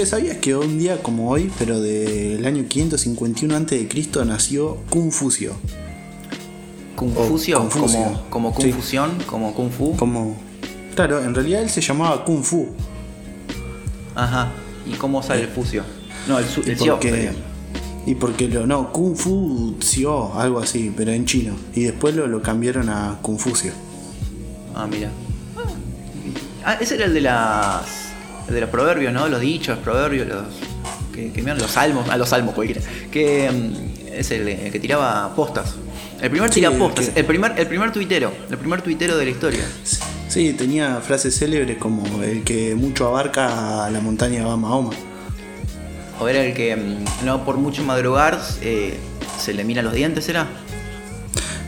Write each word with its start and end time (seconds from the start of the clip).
Che, 0.00 0.06
¿sabías 0.06 0.38
que 0.38 0.56
un 0.56 0.78
día 0.78 1.02
como 1.02 1.28
hoy, 1.30 1.52
pero 1.58 1.78
del 1.78 2.46
año 2.46 2.64
551 2.66 3.54
a.C., 3.54 4.24
nació 4.24 4.78
Confucio? 4.88 5.52
Confucio, 6.96 7.58
O 7.58 7.60
Confucio. 7.68 7.98
como, 8.30 8.30
como 8.30 8.56
Sí. 8.56 8.70
confusión, 8.70 9.10
como 9.26 9.52
kung 9.52 9.70
fu. 9.70 9.94
Como. 9.96 10.38
Claro, 10.94 11.22
en 11.22 11.34
realidad 11.34 11.60
él 11.60 11.68
se 11.68 11.82
llamaba 11.82 12.24
Kung 12.24 12.42
Fu. 12.42 12.68
Ajá. 14.14 14.52
¿Y 14.86 14.92
cómo 14.92 15.22
sale 15.22 15.42
el 15.42 15.48
fucio? 15.48 15.82
No, 16.26 16.38
el, 16.38 16.46
su, 16.46 16.62
Y 16.62 16.70
el 16.70 16.76
porque, 16.78 17.32
y 18.06 18.14
porque 18.14 18.48
lo. 18.48 18.66
No, 18.66 18.90
Kung 18.94 19.14
Fu 19.14 19.76
Xio, 19.80 20.32
algo 20.32 20.60
así, 20.60 20.90
pero 20.96 21.12
en 21.12 21.26
chino. 21.26 21.54
Y 21.74 21.82
después 21.82 22.14
lo, 22.16 22.26
lo 22.26 22.40
cambiaron 22.40 22.88
a 22.88 23.18
Confucio. 23.20 23.72
Ah, 24.74 24.86
mira. 24.90 25.10
Ah, 26.64 26.78
ese 26.80 26.94
era 26.94 27.04
el 27.04 27.12
de 27.12 27.20
las. 27.20 27.99
De 28.50 28.60
los 28.60 28.70
proverbios, 28.70 29.12
¿no? 29.12 29.28
Los 29.28 29.40
dichos, 29.40 29.78
proverbios, 29.78 30.26
los. 30.28 30.42
Que, 31.14 31.32
que 31.32 31.40
miran 31.42 31.58
los 31.58 31.70
salmos. 31.72 32.06
Ah, 32.10 32.16
los 32.16 32.28
salmos, 32.28 32.54
cualquiera. 32.54 32.80
Que 33.10 33.50
mm, 33.50 34.12
es 34.12 34.30
el, 34.30 34.70
que 34.70 34.78
tiraba 34.80 35.34
postas. 35.34 35.74
El 36.20 36.30
primer 36.30 36.48
Sí, 36.52 36.56
tirapostas. 36.60 37.08
que- 37.10 37.20
El 37.20 37.26
primer, 37.26 37.54
el 37.58 37.66
primer 37.66 37.92
tuitero. 37.92 38.32
El 38.50 38.58
primer 38.58 38.82
tuitero 38.82 39.16
de 39.16 39.24
la 39.24 39.30
historia. 39.30 39.64
Sí, 40.28 40.52
tenía 40.52 41.00
frases 41.00 41.36
célebres 41.38 41.78
como 41.78 42.22
el 42.22 42.42
que 42.44 42.74
mucho 42.74 43.06
abarca 43.08 43.84
a 43.86 43.90
la 43.90 44.00
montaña 44.00 44.46
va 44.46 44.52
a 44.52 44.56
Mahoma. 44.56 44.90
O 46.20 46.28
era 46.28 46.44
el 46.44 46.52
que 46.54 46.76
mm, 46.76 47.24
no 47.24 47.44
por 47.44 47.56
mucho 47.56 47.82
madrugar 47.84 48.40
eh, 48.62 48.98
se 49.38 49.52
le 49.54 49.64
mira 49.64 49.82
los 49.82 49.92
dientes, 49.94 50.28
¿era? 50.28 50.46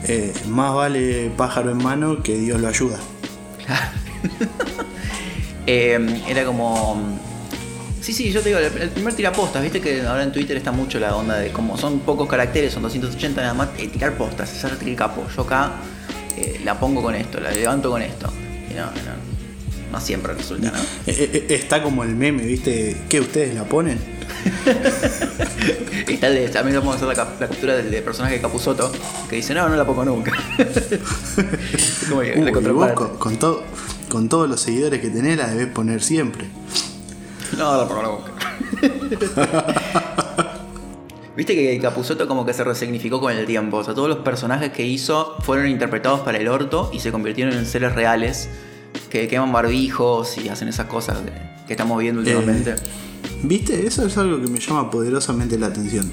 Eh, 0.04 0.32
más 0.48 0.74
vale 0.74 1.30
pájaro 1.36 1.70
en 1.70 1.78
mano 1.78 2.22
que 2.22 2.36
Dios 2.36 2.60
lo 2.60 2.68
ayuda. 2.68 2.98
Eh, 5.66 6.22
era 6.28 6.44
como. 6.44 7.18
Sí, 8.00 8.12
sí, 8.12 8.32
yo 8.32 8.40
te 8.40 8.48
digo, 8.48 8.58
el, 8.58 8.90
primer 8.90 9.14
tirapostas, 9.14 9.62
viste 9.62 9.80
que 9.80 10.02
ahora 10.02 10.24
en 10.24 10.32
Twitter 10.32 10.56
está 10.56 10.72
mucho 10.72 10.98
la 10.98 11.14
onda 11.14 11.38
de 11.38 11.52
como 11.52 11.78
son 11.78 12.00
pocos 12.00 12.28
caracteres, 12.28 12.72
son 12.72 12.82
280 12.82 13.40
nada 13.40 13.54
más, 13.54 13.68
eh, 13.78 13.86
tirar 13.86 14.14
postas, 14.14 14.50
hacerte 14.50 14.90
el 14.90 14.96
capo. 14.96 15.24
Yo 15.36 15.42
acá 15.42 15.74
eh, 16.36 16.60
la 16.64 16.78
pongo 16.80 17.00
con 17.00 17.14
esto, 17.14 17.38
la 17.38 17.52
levanto 17.52 17.90
con 17.90 18.02
esto. 18.02 18.32
Y 18.68 18.74
no, 18.74 18.86
no, 18.86 19.92
no 19.92 20.00
siempre 20.00 20.34
resulta, 20.34 20.72
¿no? 20.72 20.78
Eh, 21.06 21.46
está 21.50 21.80
como 21.80 22.02
el 22.02 22.16
meme, 22.16 22.42
¿viste? 22.44 23.02
¿Qué 23.08 23.20
ustedes 23.20 23.54
la 23.54 23.64
ponen? 23.64 24.00
Está 26.08 26.26
el 26.26 26.34
de, 26.34 26.48
también 26.48 26.78
vamos 26.78 26.94
a 26.94 26.96
hacer 26.96 27.08
la, 27.08 27.14
la 27.14 27.48
captura 27.48 27.76
del, 27.76 27.90
del 27.90 28.02
personaje 28.02 28.34
de 28.34 28.40
Capuzoto, 28.40 28.90
que 29.28 29.36
dice, 29.36 29.54
no, 29.54 29.68
no 29.68 29.76
la 29.76 29.84
pongo 29.86 30.04
nunca. 30.04 30.32
Como 32.08 32.20
que 32.20 32.32
Uh, 32.36 32.44
la 32.44 32.50
y 32.50 32.52
vos 32.52 32.52
contraparte. 32.52 32.94
con, 32.94 33.18
con 33.18 33.36
todo, 33.36 33.62
con 34.12 34.28
todos 34.28 34.46
los 34.46 34.60
seguidores 34.60 35.00
que 35.00 35.08
tenés 35.08 35.38
la 35.38 35.48
debes 35.48 35.68
poner 35.68 36.02
siempre. 36.02 36.46
No, 37.56 37.78
la 37.78 37.88
pongo 37.88 38.02
nunca. 38.02 38.32
Viste 41.34 41.54
que 41.54 41.78
Capuzoto 41.80 42.28
como 42.28 42.44
que 42.44 42.52
se 42.52 42.62
resignificó 42.62 43.20
con 43.20 43.32
el 43.32 43.46
tiempo. 43.46 43.78
O 43.78 43.84
sea, 43.84 43.94
todos 43.94 44.10
los 44.10 44.18
personajes 44.18 44.70
que 44.70 44.84
hizo 44.84 45.36
fueron 45.40 45.66
interpretados 45.66 46.20
para 46.20 46.36
el 46.36 46.46
orto 46.48 46.90
y 46.92 47.00
se 47.00 47.10
convirtieron 47.10 47.54
en 47.54 47.64
seres 47.64 47.94
reales 47.94 48.50
que 49.08 49.28
queman 49.28 49.50
barbijos 49.50 50.36
y 50.36 50.50
hacen 50.50 50.68
esas 50.68 50.88
cosas 50.88 51.16
que, 51.66 51.72
estamos 51.72 51.98
viendo 51.98 52.20
últimamente. 52.20 52.74
¿Viste? 53.42 53.86
Eso 53.86 54.06
es 54.06 54.18
algo 54.18 54.42
que 54.42 54.48
me 54.48 54.60
llama 54.60 54.90
poderosamente 54.90 55.58
la 55.58 55.68
atención. 55.68 56.10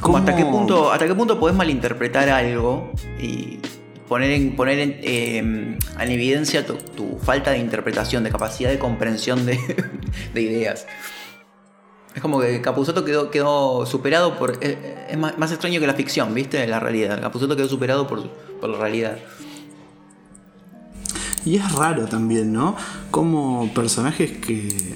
Como 0.00 0.18
hasta 0.18 0.34
qué 0.34 0.42
¿Cómo- 0.42 0.58
punto, 0.58 0.90
hasta 0.90 1.06
qué 1.06 1.14
punto 1.14 1.38
podés 1.38 1.56
malinterpretar 1.56 2.28
algo 2.30 2.90
y 3.22 3.60
poner 4.08 4.30
en, 4.30 4.56
poner 4.56 4.78
en, 4.78 4.96
eh, 5.02 5.38
en 5.38 6.10
evidencia 6.10 6.64
tu, 6.66 7.18
falta 7.22 7.50
de 7.50 7.58
interpretación, 7.58 8.24
de 8.24 8.30
capacidad 8.30 8.70
de 8.70 8.78
comprensión 8.78 9.44
de, 9.46 9.58
de 10.34 10.42
ideas. 10.42 10.86
Es 12.14 12.22
como 12.22 12.40
que 12.40 12.60
Capuzotto 12.60 13.04
quedó, 13.04 13.30
quedó 13.30 13.86
superado 13.86 14.38
por. 14.38 14.58
eh, 14.60 15.06
Es 15.10 15.18
más, 15.18 15.38
más 15.38 15.52
extraño 15.52 15.78
que 15.78 15.86
la 15.86 15.94
ficción, 15.94 16.34
¿viste? 16.34 16.66
La 16.66 16.80
realidad. 16.80 17.20
Capuzotto 17.20 17.54
quedó 17.54 17.68
superado 17.68 18.08
por, 18.08 18.28
por 18.60 18.70
la 18.70 18.78
realidad. 18.78 19.18
Y 21.44 21.56
es 21.56 21.72
raro 21.72 22.06
también, 22.06 22.52
¿no? 22.52 22.76
Como 23.10 23.72
personajes 23.72 24.32
que. 24.38 24.94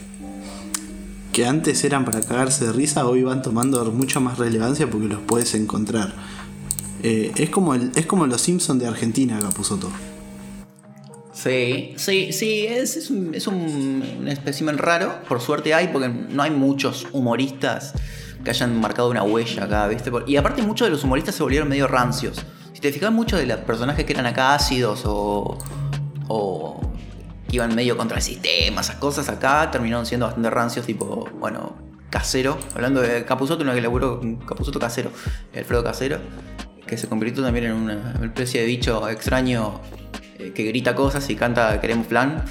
que 1.33 1.47
antes 1.47 1.85
eran 1.85 2.05
para 2.05 2.21
cagarse 2.23 2.67
de 2.67 2.73
risa, 2.73 3.07
hoy 3.07 3.23
van 3.23 3.43
tomando 3.43 3.85
mucha 3.93 4.19
más 4.19 4.39
relevancia 4.39 4.91
porque 4.91 5.07
los 5.07 5.21
puedes 5.21 5.55
encontrar. 5.55 6.13
Eh, 7.03 7.33
es, 7.37 7.51
como 7.51 7.75
el, 7.75 7.91
es 7.97 8.07
como 8.07 8.27
los 8.27 8.41
Simpsons 8.41 8.81
de 8.81 8.87
Argentina, 8.87 9.39
Capuzoto. 9.41 9.91
Sí, 11.33 11.95
sí, 11.97 12.33
sí, 12.33 12.67
es, 12.67 12.97
es 12.97 13.11
un, 13.11 13.35
es 13.35 13.47
un, 13.47 14.05
un 14.21 14.29
espécimen 14.29 14.79
raro. 14.79 15.23
Por 15.29 15.41
suerte 15.41 15.75
hay, 15.75 15.89
porque 15.89 16.09
no 16.09 16.43
hay 16.43 16.51
muchos 16.51 17.07
humoristas 17.13 17.95
que 18.45 18.51
hayan 18.51 18.81
marcado 18.81 19.11
una 19.11 19.23
huella 19.23 19.65
acá, 19.65 19.89
¿viste? 19.89 20.11
Y 20.27 20.37
aparte, 20.37 20.63
muchos 20.63 20.87
de 20.87 20.93
los 20.93 21.05
humoristas 21.05 21.35
se 21.35 21.43
volvieron 21.43 21.69
medio 21.69 21.89
rancios. 21.89 22.45
Si 22.73 22.81
te 22.81 22.93
fijas, 22.93 23.13
muchos 23.13 23.39
de 23.41 23.47
los 23.47 23.59
personajes 23.61 24.05
que 24.05 24.13
eran 24.13 24.27
acá 24.27 24.55
ácidos 24.55 25.03
o. 25.05 25.59
o 26.29 26.81
que 27.49 27.57
iban 27.57 27.75
medio 27.75 27.99
contra 27.99 28.17
el 28.17 28.23
sistema, 28.23 28.81
esas 28.81 28.97
cosas 28.97 29.29
acá 29.29 29.71
terminaron 29.71 30.07
siendo 30.07 30.25
bastante 30.25 30.49
rancios, 30.49 30.87
tipo, 30.87 31.29
bueno, 31.39 31.77
casero. 32.09 32.59
Hablando 32.75 33.03
de 33.03 33.25
Capuzoto, 33.25 33.63
uno 33.63 33.75
que 33.75 33.81
laburó 33.83 34.21
Capuzoto 34.47 34.79
casero, 34.79 35.11
Alfredo 35.55 35.85
Casero, 35.85 36.19
que 36.93 36.99
se 36.99 37.09
convirtió 37.09 37.43
también 37.43 37.65
en 37.65 37.73
una 37.73 38.21
especie 38.23 38.61
de 38.61 38.67
bicho 38.67 39.09
extraño 39.09 39.81
eh, 40.39 40.53
que 40.55 40.63
grita 40.65 40.95
cosas 40.95 41.31
y 41.31 41.35
canta 41.37 41.81
Queremos 41.81 42.07
Plan. 42.07 42.45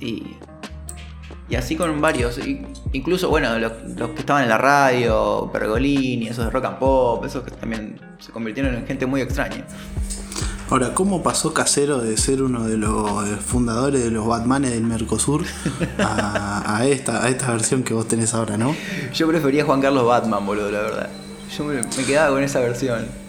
Y, 0.00 0.24
y 1.48 1.54
así 1.54 1.76
con 1.76 2.00
varios. 2.00 2.36
Y- 2.38 2.66
incluso, 2.92 3.28
bueno, 3.28 3.56
los, 3.60 3.70
los 3.96 4.10
que 4.10 4.18
estaban 4.18 4.42
en 4.42 4.48
la 4.48 4.58
radio, 4.58 5.48
Pergolini, 5.52 6.26
esos 6.26 6.46
de 6.46 6.50
rock 6.50 6.64
and 6.64 6.78
pop, 6.80 7.24
esos 7.24 7.44
que 7.44 7.52
también 7.52 8.00
se 8.18 8.32
convirtieron 8.32 8.74
en 8.74 8.84
gente 8.88 9.06
muy 9.06 9.20
extraña. 9.20 9.64
Ahora, 10.68 10.92
¿cómo 10.92 11.22
pasó 11.22 11.54
Casero 11.54 11.98
de 12.00 12.16
ser 12.16 12.42
uno 12.42 12.66
de 12.66 12.76
los 12.78 13.24
eh, 13.28 13.36
fundadores 13.36 14.02
de 14.02 14.10
los 14.10 14.26
Batmanes 14.26 14.72
del 14.72 14.82
Mercosur 14.82 15.44
a, 16.00 16.76
a 16.78 16.86
esta, 16.88 17.22
a 17.22 17.28
esta 17.28 17.52
versión 17.52 17.84
que 17.84 17.94
vos 17.94 18.08
tenés 18.08 18.34
ahora, 18.34 18.56
no? 18.56 18.74
Yo 19.14 19.28
prefería 19.28 19.64
Juan 19.64 19.80
Carlos 19.80 20.04
Batman, 20.04 20.44
boludo, 20.44 20.72
la 20.72 20.80
verdad. 20.80 21.08
Yo 21.56 21.62
me, 21.62 21.74
me 21.76 22.04
quedaba 22.04 22.34
con 22.34 22.42
esa 22.42 22.58
versión. 22.58 23.24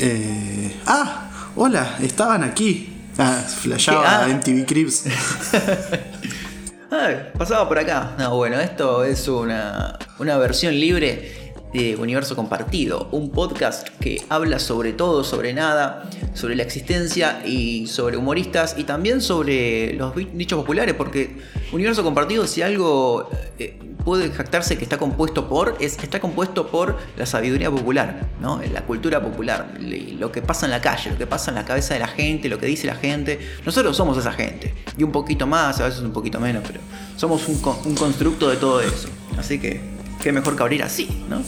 Eh, 0.00 0.80
ah, 0.86 1.28
hola, 1.56 1.96
estaban 2.00 2.44
aquí. 2.44 2.94
Ah, 3.18 3.42
flashaba. 3.46 4.24
Ah. 4.24 4.28
MTV 4.28 4.64
Cribs. 4.64 5.04
Ay, 6.90 7.30
pasaba 7.36 7.68
por 7.68 7.78
acá. 7.78 8.14
No, 8.16 8.36
bueno, 8.36 8.60
esto 8.60 9.02
es 9.04 9.26
una, 9.26 9.98
una 10.18 10.38
versión 10.38 10.78
libre 10.78 11.47
de 11.72 11.96
Universo 11.96 12.34
Compartido, 12.36 13.08
un 13.12 13.30
podcast 13.30 13.88
que 14.00 14.22
habla 14.28 14.58
sobre 14.58 14.92
todo, 14.92 15.24
sobre 15.24 15.52
nada, 15.52 16.08
sobre 16.34 16.56
la 16.56 16.62
existencia 16.62 17.42
y 17.46 17.86
sobre 17.86 18.16
humoristas 18.16 18.76
y 18.78 18.84
también 18.84 19.20
sobre 19.20 19.94
los 19.94 20.14
dichos 20.14 20.60
populares, 20.60 20.94
porque 20.94 21.36
Universo 21.72 22.02
Compartido, 22.02 22.46
si 22.46 22.62
algo 22.62 23.28
eh, 23.58 23.78
puede 24.04 24.30
jactarse 24.30 24.78
que 24.78 24.84
está 24.84 24.96
compuesto 24.96 25.48
por, 25.48 25.76
es 25.80 25.98
está 26.02 26.20
compuesto 26.20 26.68
por 26.68 26.96
la 27.16 27.26
sabiduría 27.26 27.70
popular, 27.70 28.26
¿no? 28.40 28.60
La 28.72 28.82
cultura 28.86 29.20
popular, 29.20 29.74
lo 30.18 30.32
que 30.32 30.40
pasa 30.40 30.64
en 30.64 30.72
la 30.72 30.80
calle, 30.80 31.10
lo 31.10 31.18
que 31.18 31.26
pasa 31.26 31.50
en 31.50 31.56
la 31.56 31.64
cabeza 31.64 31.94
de 31.94 32.00
la 32.00 32.08
gente, 32.08 32.48
lo 32.48 32.58
que 32.58 32.66
dice 32.66 32.86
la 32.86 32.94
gente. 32.94 33.38
Nosotros 33.66 33.96
somos 33.96 34.16
esa 34.16 34.32
gente, 34.32 34.74
y 34.96 35.02
un 35.02 35.12
poquito 35.12 35.46
más, 35.46 35.80
a 35.80 35.84
veces 35.84 36.00
un 36.00 36.12
poquito 36.12 36.40
menos, 36.40 36.64
pero 36.66 36.80
somos 37.16 37.46
un, 37.48 37.60
un 37.84 37.94
constructo 37.94 38.48
de 38.48 38.56
todo 38.56 38.80
eso. 38.80 39.08
Así 39.36 39.58
que, 39.58 39.97
qué 40.22 40.32
mejor 40.32 40.56
que 40.56 40.62
abrir 40.62 40.82
así, 40.82 41.08
¿no? 41.28 41.42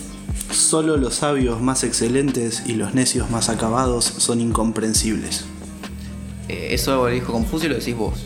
Solo 0.53 0.97
los 0.97 1.15
sabios 1.15 1.61
más 1.61 1.83
excelentes 1.83 2.63
y 2.65 2.73
los 2.73 2.93
necios 2.93 3.29
más 3.29 3.49
acabados 3.49 4.05
son 4.05 4.41
incomprensibles. 4.41 5.45
Eh, 6.49 6.69
eso 6.71 6.95
lo 6.95 7.07
dijo 7.07 7.31
Confucio 7.31 7.67
y 7.67 7.73
lo 7.73 7.77
decís 7.79 7.95
vos. 7.95 8.19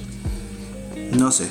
No 1.17 1.31
sé. 1.31 1.47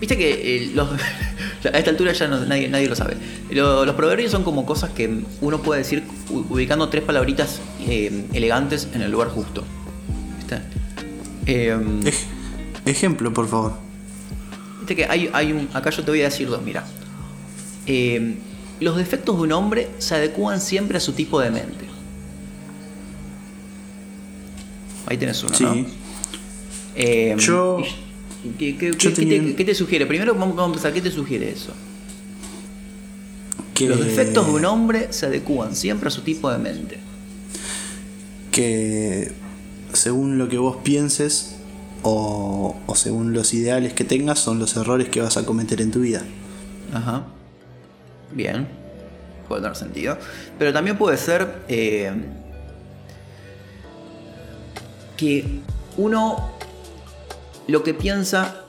Viste 0.00 0.16
que 0.16 0.56
eh, 0.56 0.70
los- 0.74 0.88
a 1.72 1.78
esta 1.78 1.90
altura 1.90 2.12
ya 2.12 2.28
no- 2.28 2.44
nadie, 2.44 2.68
nadie 2.68 2.88
lo 2.88 2.94
sabe. 2.94 3.16
Lo- 3.50 3.84
los 3.84 3.94
proverbios 3.96 4.30
son 4.30 4.44
como 4.44 4.64
cosas 4.66 4.90
que 4.90 5.24
uno 5.40 5.62
puede 5.62 5.80
decir 5.82 6.04
ubicando 6.30 6.88
tres 6.88 7.02
palabritas 7.02 7.60
eh, 7.88 8.26
elegantes 8.32 8.86
en 8.94 9.02
el 9.02 9.10
lugar 9.10 9.28
justo. 9.30 9.64
¿Viste? 10.38 10.60
Ej- 11.46 12.14
ejemplo, 12.84 13.32
por 13.32 13.48
favor. 13.48 13.72
Viste 14.78 14.94
que 14.94 15.04
hay, 15.06 15.28
hay 15.32 15.52
un. 15.52 15.68
Acá 15.74 15.90
yo 15.90 16.04
te 16.04 16.10
voy 16.12 16.20
a 16.20 16.24
decir 16.26 16.48
dos, 16.48 16.62
mira. 16.62 16.84
Eh, 17.86 18.36
los 18.80 18.96
defectos 18.96 19.36
de 19.36 19.42
un 19.42 19.52
hombre 19.52 19.88
se 19.98 20.14
adecúan 20.16 20.60
siempre 20.60 20.98
a 20.98 21.00
su 21.00 21.12
tipo 21.12 21.40
de 21.40 21.50
mente. 21.50 21.86
Ahí 25.06 25.16
tenés 25.16 25.42
uno, 25.44 25.54
Sí. 25.54 25.64
¿no? 25.64 25.86
Eh, 26.96 27.34
Yo- 27.38 27.78
¿qué, 28.58 28.76
qué- 28.76 28.90
yo 28.90 28.98
qué- 28.98 28.98
qué 28.98 29.10
tenía 29.10 29.38
te, 29.40 29.46
un- 29.46 29.54
qué 29.54 29.64
te 29.64 29.74
sugiere? 29.74 30.06
Primero 30.06 30.34
vamos 30.34 30.56
vamos 30.56 30.64
a 30.64 30.88
empezar, 30.88 30.92
¿qué 30.92 31.00
te 31.00 31.10
sugiere 31.14 31.50
eso? 31.50 31.72
Que, 33.74 33.88
Los 33.88 34.02
defectos 34.04 34.46
de 34.46 34.52
un 34.52 34.64
hombre 34.64 35.08
se 35.10 35.26
adecúan 35.26 35.76
siempre 35.76 36.08
a 36.08 36.10
su 36.10 36.22
tipo 36.22 36.50
de 36.50 36.58
mente. 36.58 36.98
que 38.50 39.32
según 39.92 40.38
lo 40.38 40.48
que 40.48 40.56
vos 40.56 40.78
pienses 40.82 41.56
o, 42.02 42.74
o 42.86 42.94
según 42.94 43.34
los 43.34 43.52
ideales 43.52 43.92
que 43.92 44.02
tengas 44.04 44.38
son 44.38 44.58
los 44.58 44.76
errores 44.78 45.10
que 45.10 45.20
vas 45.20 45.36
a 45.36 45.44
cometer 45.44 45.82
en 45.82 45.90
tu 45.90 46.00
vida. 46.00 46.22
Ajá. 46.90 47.26
Bien. 48.36 48.68
Puede 49.48 49.62
tener 49.62 49.76
sentido. 49.76 50.18
Pero 50.58 50.72
también 50.72 50.98
puede 50.98 51.16
ser 51.16 51.62
eh, 51.68 52.12
que 55.16 55.60
uno 55.96 56.52
lo 57.66 57.82
que 57.82 57.94
piensa 57.94 58.62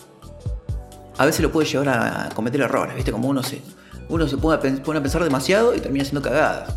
a 1.18 1.26
veces 1.26 1.42
lo 1.42 1.52
puede 1.52 1.68
llevar 1.68 1.90
a 1.90 2.30
cometer 2.34 2.62
errores, 2.62 2.96
¿viste? 2.96 3.12
Como 3.12 3.28
uno 3.28 3.42
se, 3.44 3.62
uno 4.08 4.28
se 4.28 4.38
pone 4.38 4.56
a, 4.56 4.60
a 4.60 5.02
pensar 5.02 5.24
demasiado 5.24 5.76
y 5.76 5.80
termina 5.80 6.04
haciendo 6.04 6.22
cagadas. 6.22 6.76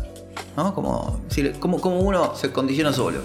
¿No? 0.57 0.75
Como, 0.75 1.21
como, 1.59 1.79
como 1.79 1.99
uno 1.99 2.35
se 2.35 2.51
condiciona 2.51 2.91
solo. 2.91 3.19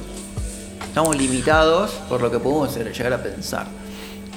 Estamos 0.86 1.16
limitados 1.16 1.90
por 2.08 2.20
lo 2.20 2.30
que 2.30 2.38
podemos 2.38 2.76
llegar 2.76 3.12
a 3.14 3.22
pensar. 3.22 3.66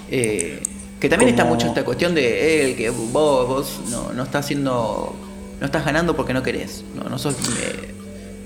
Eh, 0.09 0.63
que 0.99 1.09
también 1.09 1.29
está 1.29 1.45
mucho 1.45 1.67
esta 1.67 1.85
cuestión 1.85 2.13
de 2.15 2.71
eh, 2.71 2.75
que 2.75 2.89
vos, 2.89 3.47
vos 3.47 3.79
no, 3.89 4.13
no 4.13 4.23
estás 4.23 4.45
haciendo. 4.45 5.15
No 5.59 5.65
estás 5.65 5.83
ganando 5.85 6.15
porque 6.15 6.33
no 6.33 6.41
querés. 6.43 6.83
No, 6.95 7.09
no 7.09 7.17
sos. 7.19 7.35
eh, 7.35 7.93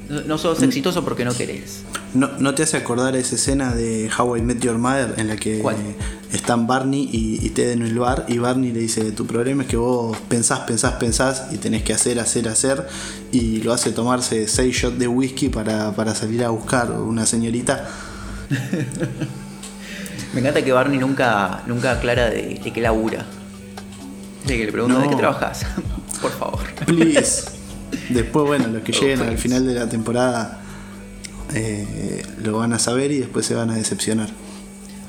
no, 0.10 0.38
sos 0.38 0.62
exitoso 0.62 1.04
porque 1.04 1.26
no 1.26 1.34
querés. 1.34 1.84
¿No, 2.14 2.30
¿No 2.40 2.54
te 2.54 2.64
hace 2.64 2.78
acordar 2.78 3.16
esa 3.16 3.36
escena 3.36 3.74
de 3.74 4.10
How 4.16 4.38
I 4.38 4.42
Met 4.42 4.60
Your 4.60 4.78
Mother 4.78 5.16
en 5.18 5.28
la 5.28 5.36
que 5.36 5.60
¿Cuál? 5.60 5.76
están 6.32 6.68
Barney 6.68 7.10
y, 7.12 7.44
y 7.44 7.50
Ted 7.52 7.72
en 7.72 7.82
el 7.84 7.98
bar 7.98 8.26
y 8.28 8.38
Barney 8.38 8.72
le 8.72 8.82
dice, 8.82 9.12
tu 9.12 9.26
problema 9.26 9.64
es 9.64 9.70
que 9.70 9.78
vos 9.78 10.16
pensás, 10.28 10.60
pensás, 10.62 10.94
pensás 10.96 11.48
y 11.52 11.58
tenés 11.58 11.84
que 11.84 11.94
hacer, 11.94 12.20
hacer, 12.20 12.48
hacer 12.48 12.88
y 13.32 13.62
lo 13.62 13.74
hace 13.74 13.92
tomarse 13.92 14.48
6 14.48 14.76
shots 14.76 15.00
de 15.00 15.08
whisky 15.08 15.50
para, 15.50 15.92
para 15.96 16.14
salir 16.14 16.44
a 16.44 16.50
buscar 16.50 16.92
una 16.92 17.26
señorita? 17.26 17.88
Me 20.34 20.40
encanta 20.40 20.64
que 20.64 20.72
Barney 20.72 20.98
nunca, 21.00 21.62
nunca 21.68 21.92
aclara 21.92 22.30
de, 22.30 22.60
de 22.64 22.74
qué 22.74 22.82
labura. 22.82 23.26
De 24.48 24.58
que 24.58 24.66
le 24.66 24.72
pregunta, 24.72 25.00
¿de 25.00 25.10
qué 25.10 25.16
trabajas? 25.16 25.66
Por 26.22 26.32
favor. 26.32 26.60
Please. 26.86 27.44
Después, 28.10 28.46
bueno, 28.46 28.68
los 28.68 28.82
que 28.84 28.92
Oh, 28.92 29.00
lleguen 29.02 29.22
al 29.22 29.38
final 29.38 29.66
de 29.66 29.74
la 29.76 29.88
temporada 29.88 30.60
eh, 31.54 32.24
lo 32.44 32.58
van 32.58 32.74
a 32.74 32.80
saber 32.80 33.12
y 33.12 33.20
después 33.20 33.46
se 33.46 33.54
van 33.56 33.70
a 33.70 33.76
decepcionar. 33.76 34.30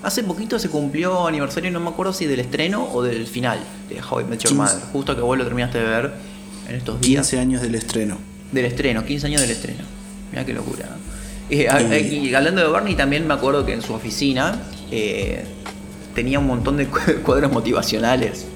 Hace 0.03 0.23
poquito 0.23 0.59
se 0.59 0.69
cumplió 0.69 1.27
aniversario, 1.27 1.70
no 1.70 1.81
me 1.81 1.88
acuerdo 1.88 2.12
si 2.12 2.27
del 2.27 2.41
estreno 2.41 2.85
o 2.93 3.03
del 3.03 3.27
final 3.27 3.59
de 3.88 4.00
How 4.03 4.20
I 4.20 4.25
Met 4.25 4.41
Your 4.41 4.53
15. 4.53 4.55
Mother. 4.55 4.88
Justo 4.93 5.17
que 5.17 5.23
vos 5.23 5.38
lo 5.38 5.44
terminaste 5.44 5.79
de 5.79 5.85
ver 5.87 6.12
en 6.69 6.75
estos 6.77 7.00
días. 7.00 7.27
15 7.27 7.38
años 7.41 7.62
del 7.62 7.75
estreno. 7.75 8.19
Del 8.53 8.67
estreno, 8.67 9.03
15 9.05 9.27
años 9.29 9.41
del 9.41 9.50
estreno. 9.50 9.85
Mira 10.31 10.44
qué 10.44 10.53
locura. 10.53 10.91
Eh, 11.49 12.09
Y- 12.12 12.29
y 12.29 12.35
hablando 12.35 12.61
de 12.61 12.69
Barney, 12.69 12.94
también 12.94 13.27
me 13.27 13.32
acuerdo 13.35 13.65
que 13.65 13.73
en 13.73 13.81
su 13.82 13.94
oficina 13.94 14.61
eh, 14.96 15.44
tenía 16.14 16.38
un 16.38 16.46
montón 16.46 16.76
de 16.76 16.87
cu- 16.87 16.99
cuadros 17.25 17.50
motivacionales 17.52 18.46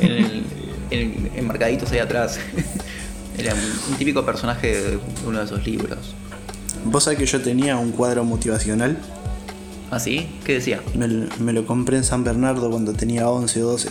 en 0.00 0.10
el- 0.12 0.44
en- 0.90 1.30
enmarcaditos 1.36 1.90
ahí 1.92 1.98
atrás. 1.98 2.38
Era 3.38 3.54
un, 3.54 3.60
un 3.92 3.96
típico 3.98 4.24
personaje 4.26 4.68
de 4.80 4.98
uno 5.26 5.38
de 5.38 5.44
esos 5.46 5.66
libros. 5.66 6.14
Vos 6.84 7.04
sabés 7.04 7.18
que 7.18 7.26
yo 7.26 7.40
tenía 7.40 7.76
un 7.78 7.90
cuadro 7.92 8.24
motivacional. 8.24 8.98
¿Ah, 9.90 9.98
sí? 9.98 10.28
¿Qué 10.44 10.54
decía? 10.54 10.80
Me, 10.94 11.08
lo- 11.08 11.28
me 11.38 11.52
lo 11.52 11.66
compré 11.66 11.96
en 11.96 12.04
San 12.04 12.24
Bernardo 12.24 12.70
cuando 12.70 12.92
tenía 12.92 13.28
11 13.28 13.62
o 13.62 13.66
12. 13.72 13.88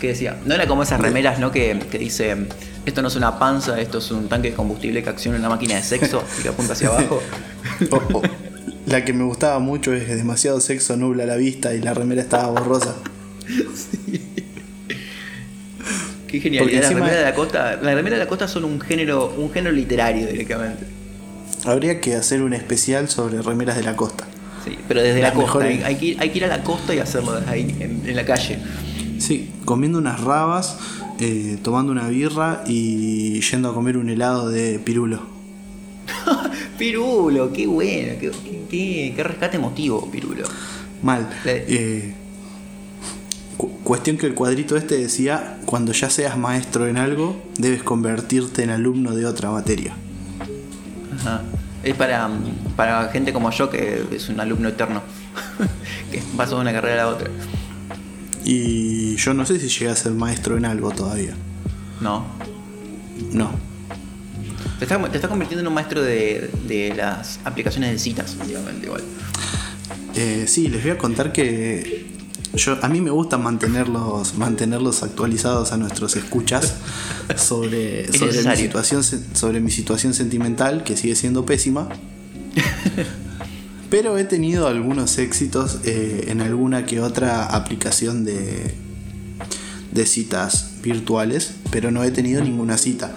¿Qué 0.00 0.08
decía? 0.08 0.36
No 0.44 0.54
era 0.54 0.66
como 0.66 0.82
esas 0.82 1.00
remeras, 1.00 1.38
¿no? 1.38 1.50
Que, 1.52 1.78
que 1.90 1.98
dice, 1.98 2.36
esto 2.84 3.00
no 3.00 3.08
es 3.08 3.16
una 3.16 3.38
panza, 3.38 3.80
esto 3.80 3.98
es 3.98 4.10
un 4.10 4.28
tanque 4.28 4.50
de 4.50 4.54
combustible 4.56 5.02
que 5.02 5.08
acciona 5.08 5.38
una 5.38 5.48
máquina 5.48 5.76
de 5.76 5.82
sexo 5.82 6.22
y 6.38 6.42
que 6.42 6.48
apunta 6.50 6.74
hacia 6.74 6.88
abajo. 6.88 7.22
La 8.86 9.04
que 9.04 9.12
me 9.12 9.24
gustaba 9.24 9.58
mucho 9.58 9.92
es 9.92 10.04
que 10.04 10.14
demasiado 10.14 10.60
sexo 10.60 10.96
nubla 10.96 11.26
la 11.26 11.36
vista 11.36 11.74
y 11.74 11.80
la 11.80 11.92
remera 11.94 12.22
estaba 12.22 12.48
borrosa. 12.48 12.94
Qué 16.28 16.40
genialidad. 16.40 16.80
Porque 16.80 16.80
La 16.80 16.88
remera 17.00 17.16
de 17.18 17.24
la 17.24 17.34
costa, 17.34 17.76
la 17.82 17.94
remera 17.94 18.16
de 18.18 18.24
la 18.24 18.28
costa 18.28 18.48
son 18.48 18.64
un 18.64 18.80
género, 18.80 19.34
un 19.36 19.50
género 19.50 19.74
literario 19.74 20.26
directamente. 20.26 20.86
Habría 21.64 22.00
que 22.00 22.14
hacer 22.14 22.42
un 22.42 22.52
especial 22.52 23.08
sobre 23.08 23.42
remeras 23.42 23.76
de 23.76 23.82
la 23.82 23.96
costa. 23.96 24.24
Sí, 24.64 24.76
pero 24.88 25.02
desde 25.02 25.20
Las 25.20 25.30
la 25.30 25.34
costa. 25.34 25.58
mejores- 25.60 25.84
Hay, 25.84 25.86
hay 25.94 25.96
que 25.96 26.06
ir, 26.06 26.16
hay 26.20 26.30
que 26.30 26.38
ir 26.38 26.44
a 26.44 26.48
la 26.48 26.62
costa 26.64 26.94
y 26.94 26.98
hacerlo 26.98 27.32
desde 27.32 27.50
ahí, 27.50 27.76
en, 27.80 28.02
en 28.08 28.16
la 28.16 28.24
calle. 28.24 28.58
Sí, 29.18 29.50
comiendo 29.64 29.98
unas 29.98 30.20
rabas, 30.20 30.78
eh, 31.20 31.58
tomando 31.62 31.92
una 31.92 32.08
birra 32.08 32.62
y 32.66 33.40
yendo 33.40 33.70
a 33.70 33.74
comer 33.74 33.96
un 33.96 34.10
helado 34.10 34.48
de 34.48 34.78
pirulo. 34.78 35.22
Pirulo, 36.78 37.52
qué 37.52 37.66
bueno, 37.66 38.12
qué, 38.20 38.30
qué- 38.70 39.12
qué 39.16 39.22
rescate 39.22 39.56
emotivo, 39.56 40.10
Pirulo. 40.10 40.44
Mal. 41.02 41.28
Eh, 41.44 42.14
cu- 43.56 43.70
cuestión 43.82 44.16
que 44.18 44.26
el 44.26 44.34
cuadrito 44.34 44.76
este 44.76 44.96
decía, 44.98 45.58
cuando 45.66 45.92
ya 45.92 46.10
seas 46.10 46.36
maestro 46.38 46.86
en 46.88 46.96
algo, 46.98 47.40
debes 47.58 47.82
convertirte 47.82 48.62
en 48.62 48.70
alumno 48.70 49.14
de 49.14 49.26
otra 49.26 49.50
materia. 49.50 49.94
Ajá. 51.18 51.42
Es 51.82 51.94
para, 51.94 52.28
para 52.74 53.08
gente 53.10 53.32
como 53.32 53.50
yo 53.50 53.70
que 53.70 54.04
es 54.10 54.28
un 54.28 54.40
alumno 54.40 54.68
eterno. 54.68 55.02
que 56.10 56.20
pasó 56.36 56.56
de 56.56 56.62
una 56.62 56.72
carrera 56.72 57.02
a 57.02 57.06
la 57.06 57.12
otra. 57.12 57.30
Y 58.44 59.16
yo 59.16 59.34
no 59.34 59.44
sé 59.44 59.58
si 59.58 59.68
llegué 59.68 59.90
a 59.90 59.96
ser 59.96 60.12
maestro 60.12 60.56
en 60.56 60.64
algo 60.64 60.90
todavía. 60.90 61.34
No. 62.00 62.24
No. 63.32 63.50
Te 64.78 64.84
estás 64.84 65.10
te 65.10 65.16
estás 65.16 65.30
convirtiendo 65.30 65.62
en 65.62 65.68
un 65.68 65.74
maestro 65.74 66.02
de, 66.02 66.50
de 66.68 66.94
las 66.94 67.40
aplicaciones 67.44 67.92
de 67.92 67.98
citas 67.98 68.36
últimamente 68.40 68.86
igual. 68.86 69.02
Eh, 70.14 70.44
sí, 70.48 70.68
les 70.68 70.82
voy 70.82 70.92
a 70.92 70.98
contar 70.98 71.32
que 71.32 72.06
yo, 72.54 72.78
a 72.82 72.88
mí 72.88 73.00
me 73.00 73.10
gusta 73.10 73.36
mantenerlos, 73.36 74.34
mantenerlos 74.34 75.02
actualizados 75.02 75.72
a 75.72 75.76
nuestros 75.76 76.16
escuchas 76.16 76.74
sobre, 77.36 78.04
Es 78.08 78.18
sobre, 78.18 78.42
mi 78.42 78.56
situación, 78.56 79.02
sobre 79.02 79.60
mi 79.60 79.70
situación 79.70 80.14
sentimental, 80.14 80.82
que 80.82 80.96
sigue 80.96 81.16
siendo 81.16 81.44
pésima. 81.44 81.88
Pero 83.90 84.18
he 84.18 84.24
tenido 84.24 84.66
algunos 84.66 85.18
éxitos 85.18 85.80
eh, 85.84 86.24
en 86.28 86.40
alguna 86.40 86.86
que 86.86 87.00
otra 87.00 87.44
aplicación 87.44 88.24
de, 88.24 88.74
de 89.92 90.06
citas 90.06 90.72
virtuales, 90.82 91.52
pero 91.70 91.92
no 91.92 92.02
he 92.02 92.10
tenido 92.10 92.42
ninguna 92.42 92.78
cita. 92.78 93.14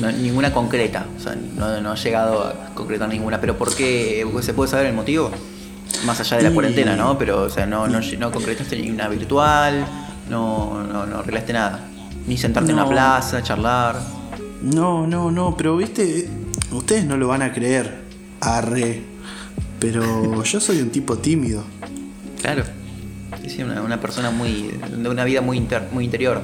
No, 0.00 0.10
ninguna 0.12 0.52
concreta. 0.52 1.06
O 1.16 1.20
sea, 1.20 1.34
no, 1.34 1.80
no 1.80 1.92
ha 1.92 1.94
llegado 1.96 2.42
a 2.44 2.74
concretar 2.74 3.08
ninguna. 3.08 3.40
Pero 3.40 3.56
¿por 3.56 3.74
qué? 3.74 4.26
¿Se 4.42 4.54
puede 4.54 4.70
saber 4.70 4.86
el 4.86 4.94
motivo? 4.94 5.30
Más 6.04 6.20
allá 6.20 6.36
de 6.36 6.42
la 6.44 6.50
Y- 6.50 6.54
cuarentena, 6.54 6.96
¿no? 6.96 7.18
Pero, 7.18 7.42
o 7.42 7.50
sea, 7.50 7.66
no, 7.66 7.86
no, 7.88 8.00
no 8.00 8.30
concretaste 8.32 8.76
ninguna 8.76 9.08
virtual, 9.08 9.84
no, 10.30 10.82
no, 10.84 11.06
no 11.06 11.18
arreglaste 11.18 11.52
nada. 11.52 11.80
Ni 12.26 12.36
sentarte 12.36 12.70
en 12.72 12.78
una 12.78 12.88
plaza, 12.88 13.42
charlar. 13.42 13.96
No, 14.62 15.06
no, 15.06 15.30
no, 15.30 15.56
pero 15.56 15.76
viste, 15.76 16.28
ustedes 16.72 17.04
no 17.04 17.16
lo 17.16 17.28
van 17.28 17.42
a 17.42 17.52
creer. 17.52 18.02
Arre. 18.40 19.02
Pero 19.80 20.42
yo 20.44 20.60
soy 20.60 20.80
un 20.82 20.90
tipo 20.90 21.16
tímido. 21.18 21.64
Claro. 22.40 22.64
Sí, 23.42 23.50
sí, 23.50 23.62
una, 23.62 23.80
una 23.82 24.00
persona 24.00 24.30
muy. 24.30 24.70
de 24.96 25.08
una 25.08 25.24
vida 25.24 25.40
muy, 25.40 25.56
inter- 25.56 25.88
muy 25.92 26.04
interior. 26.04 26.42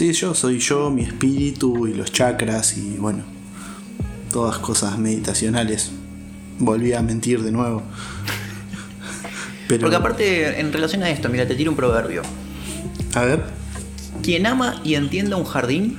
Sí, 0.00 0.14
yo 0.14 0.34
soy 0.34 0.58
yo, 0.60 0.88
mi 0.88 1.02
espíritu 1.02 1.86
y 1.86 1.92
los 1.92 2.10
chakras 2.10 2.78
y 2.78 2.96
bueno, 2.96 3.22
todas 4.32 4.56
cosas 4.56 4.96
meditacionales. 4.96 5.90
Volví 6.58 6.94
a 6.94 7.02
mentir 7.02 7.42
de 7.42 7.52
nuevo. 7.52 7.82
Pero, 9.68 9.82
Porque 9.82 9.96
aparte, 9.96 10.58
en 10.58 10.72
relación 10.72 11.02
a 11.02 11.10
esto, 11.10 11.28
mira, 11.28 11.46
te 11.46 11.54
tiro 11.54 11.70
un 11.70 11.76
proverbio. 11.76 12.22
a 13.14 13.24
ver, 13.24 13.42
Quien 14.22 14.46
ama 14.46 14.80
y 14.84 14.94
entienda 14.94 15.36
un 15.36 15.44
jardín 15.44 15.98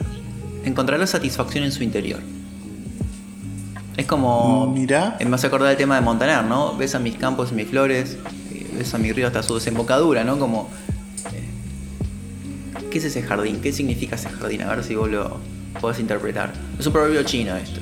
encontrará 0.65 1.05
satisfacción 1.05 1.63
en 1.63 1.71
su 1.71 1.83
interior. 1.83 2.21
Es 3.97 4.07
como. 4.07 4.73
Mirá. 4.73 5.15
Me 5.23 5.35
hace 5.35 5.45
acordar 5.45 5.69
el 5.69 5.77
tema 5.77 5.93
de 5.93 6.01
Montaner, 6.01 6.43
¿no? 6.43 6.75
Ves 6.75 6.95
a 6.95 6.99
mis 6.99 7.17
campos 7.17 7.51
y 7.51 7.53
mis 7.53 7.67
flores, 7.67 8.17
eh, 8.51 8.67
ves 8.79 8.95
a 8.95 8.97
mi 8.97 9.11
río 9.11 9.27
hasta 9.27 9.43
su 9.43 9.53
desembocadura, 9.53 10.23
¿no? 10.23 10.39
Como. 10.39 10.71
¿Qué 12.91 12.97
es 12.99 13.05
ese 13.05 13.23
jardín? 13.23 13.59
¿Qué 13.61 13.71
significa 13.73 14.15
ese 14.15 14.29
jardín? 14.29 14.61
A 14.63 14.75
ver 14.75 14.83
si 14.83 14.95
vos 14.95 15.09
lo 15.09 15.37
podés 15.79 15.99
interpretar. 15.99 16.51
Es 16.79 16.85
un 16.85 16.93
proverbio 16.93 17.23
chino 17.23 17.55
esto. 17.55 17.79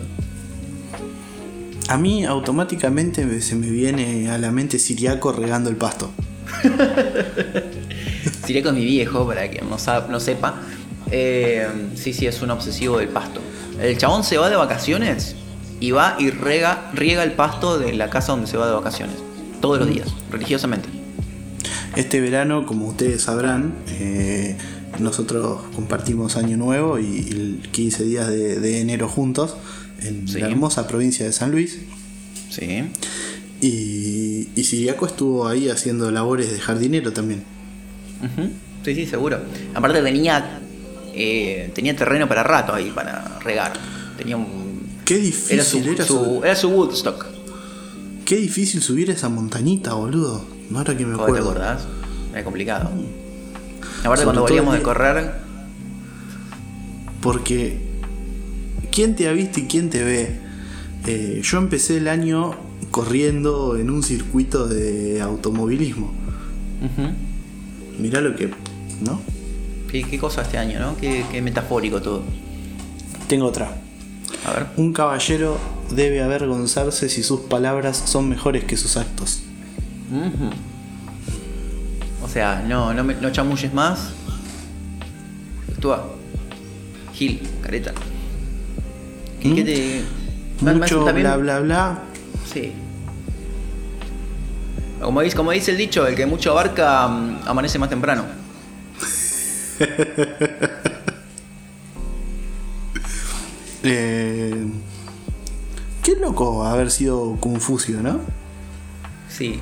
a 1.88 1.98
mí 1.98 2.24
automáticamente 2.24 3.26
me- 3.26 3.42
se 3.42 3.56
me 3.56 3.70
viene 3.72 4.30
a 4.30 4.38
la 4.38 4.52
mente 4.52 4.78
Siriaco 4.78 5.32
regando 5.32 5.70
el 5.72 5.76
pasto. 5.76 6.12
Siriaco 8.46 8.70
es 8.70 8.76
mi 8.76 8.86
viejo, 8.86 9.26
para 9.28 9.48
quien 9.50 9.66
no, 9.70 10.20
sepa. 10.20 10.56
Eh, 11.12 11.68
sí, 11.96 12.14
sí, 12.14 12.28
es 12.28 12.42
un 12.42 12.52
obsesivo 12.52 13.00
del 13.00 13.10
pasto. 13.10 13.42
El 13.82 13.98
chabón 13.98 14.24
se 14.24 14.38
va 14.38 14.50
de 14.50 14.56
vacaciones 14.56 15.36
y 15.80 15.92
va 15.92 16.16
y 16.20 16.30
rega, 16.30 16.92
riega 16.94 17.24
el 17.24 17.32
pasto 17.32 17.80
de 17.80 17.94
la 17.94 18.10
casa 18.10 18.34
donde 18.34 18.48
se 18.48 18.58
va 18.58 18.68
de 18.68 18.74
vacaciones. 18.74 19.16
Todos 19.62 19.80
los 19.80 19.88
días, 19.90 20.08
religiosamente. 20.32 20.90
Este 21.96 22.22
verano, 22.22 22.66
como 22.66 22.88
ustedes 22.88 23.24
sabrán, 23.24 23.74
eh, 23.88 24.58
nosotros 25.00 25.62
compartimos 25.76 26.36
Año 26.38 26.58
Nuevo 26.58 27.00
y, 27.00 27.04
y 27.06 27.60
15 27.72 28.04
días 28.06 28.28
de, 28.28 28.60
de 28.60 28.82
enero 28.82 29.08
juntos 29.08 29.56
en 30.02 30.28
Sí. 30.28 30.40
la 30.40 30.48
hermosa 30.48 30.88
provincia 30.88 31.26
de 31.26 31.32
San 31.32 31.52
Luis. 31.52 31.80
Sí. 32.50 32.84
Y, 33.62 34.48
y 34.56 34.64
Siriaco 34.64 35.06
estuvo 35.06 35.48
ahí 35.48 35.70
haciendo 35.70 36.10
labores 36.12 36.52
de 36.52 36.60
jardinero 36.60 37.12
también. 37.14 37.44
Ujú. 38.24 38.50
Sí, 38.86 38.96
sí, 38.96 39.06
seguro. 39.06 39.40
Aparte 39.76 40.02
tenía 40.02 40.62
eh, 41.14 41.72
tenía 41.76 41.96
terreno 41.96 42.28
para 42.30 42.44
rato 42.44 42.74
ahí, 42.74 42.92
para 42.92 43.40
regar. 43.40 43.74
Tenía 44.18 44.38
un... 44.38 44.80
Qué 45.06 45.16
Era 45.16 45.24
difícil 45.24 45.62
su, 45.64 45.78
era, 45.92 46.06
su- 46.06 46.14
su- 46.14 46.44
era 46.44 46.56
su 46.56 46.70
Woodstock. 46.70 47.26
Qué 48.26 48.38
difícil 48.38 48.82
subir 48.82 49.10
esa 49.10 49.28
montañita, 49.28 49.94
boludo. 49.94 50.46
Ahora 50.74 50.96
que 50.96 51.06
me 51.06 51.16
¿Vos 51.16 51.26
te 51.26 51.32
acuerdo. 51.32 51.50
acordás? 51.50 51.82
Era 52.32 52.44
complicado. 52.44 52.92
Aparte 54.04 54.24
cuando 54.24 54.42
volvíamos 54.42 54.74
de 54.74 54.82
correr, 54.82 55.32
Porque 57.22 57.78
¿quién 58.92 59.16
te 59.16 59.28
ha 59.28 59.34
visto 59.34 59.60
y 59.60 59.64
quién 59.64 59.90
te 59.90 60.04
ve? 60.04 60.40
Eh, 61.06 61.42
yo 61.44 61.58
empecé 61.58 61.98
el 61.98 62.08
año 62.08 62.56
corriendo 62.92 63.76
en 63.78 63.90
un 63.90 64.04
circuito 64.04 64.68
de 64.68 65.22
automovilismo. 65.22 66.12
ujú. 66.82 67.10
Mirá 68.00 68.22
lo 68.22 68.36
que. 68.36 68.50
¿No? 69.02 69.22
¿Qué, 69.92 70.04
qué 70.04 70.18
cosa 70.18 70.42
este 70.44 70.58
año, 70.58 70.80
¿no? 70.80 70.96
Qué, 70.98 71.26
qué 71.32 71.42
metafórico 71.42 72.02
todo. 72.02 72.24
Tengo 73.28 73.46
otra. 73.48 73.82
A 74.46 74.52
ver. 74.52 74.68
Un 74.78 74.94
caballero 74.94 75.58
debe 75.92 76.22
avergonzarse 76.22 77.10
si 77.10 77.24
sus 77.24 77.42
palabras 77.42 78.02
son 78.06 78.30
mejores 78.30 78.64
que 78.64 78.78
sus 78.78 78.96
actos. 78.98 79.42
O 80.12 80.79
sea, 82.30 82.64
no, 82.68 82.94
no, 82.94 83.04
me- 83.04 83.16
no 83.16 83.32
chamulles 83.32 83.74
más. 83.74 84.12
Actúa. 85.72 86.06
Gil, 87.14 87.42
careta. 87.62 87.94
¿Qué, 89.42 89.50
¿Mm? 89.50 89.56
qué 89.56 89.64
te.? 89.64 90.02
más- 90.64 90.76
más- 90.76 90.92
Mucho 90.92 91.04
también- 91.06 91.26
bla 91.28 91.38
bla 91.38 91.60
bla. 91.60 92.00
Sí. 92.52 92.74
Como 95.02 95.22
dice, 95.22 95.36
como 95.36 95.52
dice 95.52 95.72
el 95.72 95.78
dicho, 95.78 96.06
el 96.08 96.16
que 96.16 96.26
mucho 96.26 96.52
abarca 96.52 97.08
mm, 97.08 97.40
amanece 97.48 97.80
más 97.80 97.90
temprano. 97.90 98.26
Eh, 103.84 104.66
qué 106.04 106.16
loco 106.18 106.66
haber 106.66 106.92
sido 106.92 107.38
Confucio, 107.40 108.02
¿no? 108.02 108.20
Sí. 109.30 109.60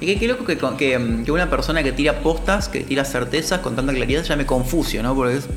Y 0.00 0.26
loco 0.26 0.44
que, 0.44 0.56
que, 0.56 0.98
mm, 0.98 1.24
que 1.24 1.32
una 1.32 1.50
persona 1.50 1.82
que 1.82 1.92
tira 1.92 2.20
postas, 2.20 2.68
que 2.68 2.80
tira 2.80 3.04
certezas 3.04 3.60
con 3.60 3.76
tanta 3.76 3.92
claridad, 3.92 4.22
se 4.22 4.28
llame 4.28 4.46
Confucio, 4.46 5.02
¿no? 5.02 5.14
Porque 5.14 5.36
es, 5.36 5.48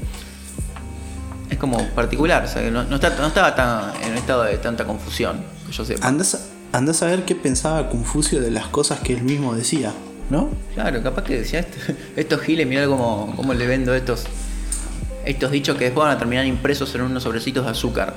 es 1.49 1.57
como 1.57 1.77
particular, 1.89 2.43
o 2.43 2.47
sea, 2.47 2.61
que 2.61 2.71
no, 2.71 2.83
no 2.83 2.95
está, 2.95 3.09
no 3.17 3.27
estaba 3.27 3.55
tan, 3.55 3.95
en 4.03 4.11
un 4.11 4.17
estado 4.17 4.43
de 4.43 4.57
tanta 4.57 4.85
confusión, 4.85 5.41
que 5.65 5.71
yo 5.71 5.85
sepa. 5.85 6.05
Andás 6.05 6.35
a, 6.35 6.77
andás 6.77 7.01
a 7.03 7.05
ver 7.07 7.23
qué 7.23 7.35
pensaba 7.35 7.89
Confucio 7.89 8.41
de 8.41 8.51
las 8.51 8.67
cosas 8.67 8.99
que 8.99 9.13
él 9.13 9.23
mismo 9.23 9.55
decía, 9.55 9.93
¿no? 10.29 10.49
Claro, 10.73 11.01
capaz 11.01 11.23
que 11.23 11.37
decía 11.37 11.59
esto, 11.59 11.77
estos 12.17 12.41
giles, 12.41 12.67
mirá 12.67 12.85
cómo, 12.87 13.33
cómo 13.37 13.53
le 13.53 13.65
vendo 13.65 13.93
estos, 13.93 14.25
estos 15.25 15.51
dichos 15.51 15.77
que 15.77 15.85
después 15.85 16.05
van 16.05 16.15
a 16.15 16.19
terminar 16.19 16.45
impresos 16.45 16.93
en 16.95 17.01
unos 17.03 17.23
sobrecitos 17.23 17.63
de 17.63 17.71
azúcar. 17.71 18.13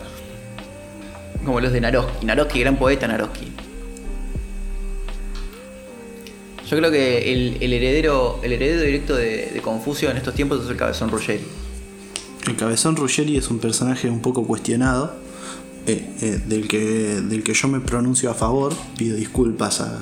Como 1.44 1.60
los 1.60 1.72
de 1.72 1.80
Naroski. 1.80 2.26
Naroski, 2.26 2.60
gran 2.60 2.76
poeta 2.76 3.06
Naroski. 3.06 3.52
Yo 6.68 6.76
creo 6.76 6.90
que 6.90 7.32
el, 7.32 7.58
el 7.60 7.72
heredero, 7.72 8.40
el 8.42 8.52
heredero 8.52 8.82
directo 8.82 9.14
de, 9.14 9.50
de 9.54 9.62
Confucio 9.62 10.10
en 10.10 10.16
estos 10.16 10.34
tiempos 10.34 10.64
es 10.64 10.70
el 10.70 10.76
cabezón 10.76 11.10
Ruggeri. 11.10 11.44
El 12.48 12.56
cabezón 12.56 12.96
Ruggeri 12.96 13.36
es 13.36 13.48
un 13.50 13.58
personaje 13.58 14.08
un 14.10 14.20
poco 14.20 14.44
cuestionado, 14.46 15.14
eh, 15.86 16.04
eh, 16.20 16.40
del, 16.46 16.66
que, 16.66 16.78
del 17.20 17.42
que 17.44 17.54
yo 17.54 17.68
me 17.68 17.80
pronuncio 17.80 18.30
a 18.30 18.34
favor, 18.34 18.72
pido 18.98 19.16
disculpas 19.16 19.80
a, 19.80 20.00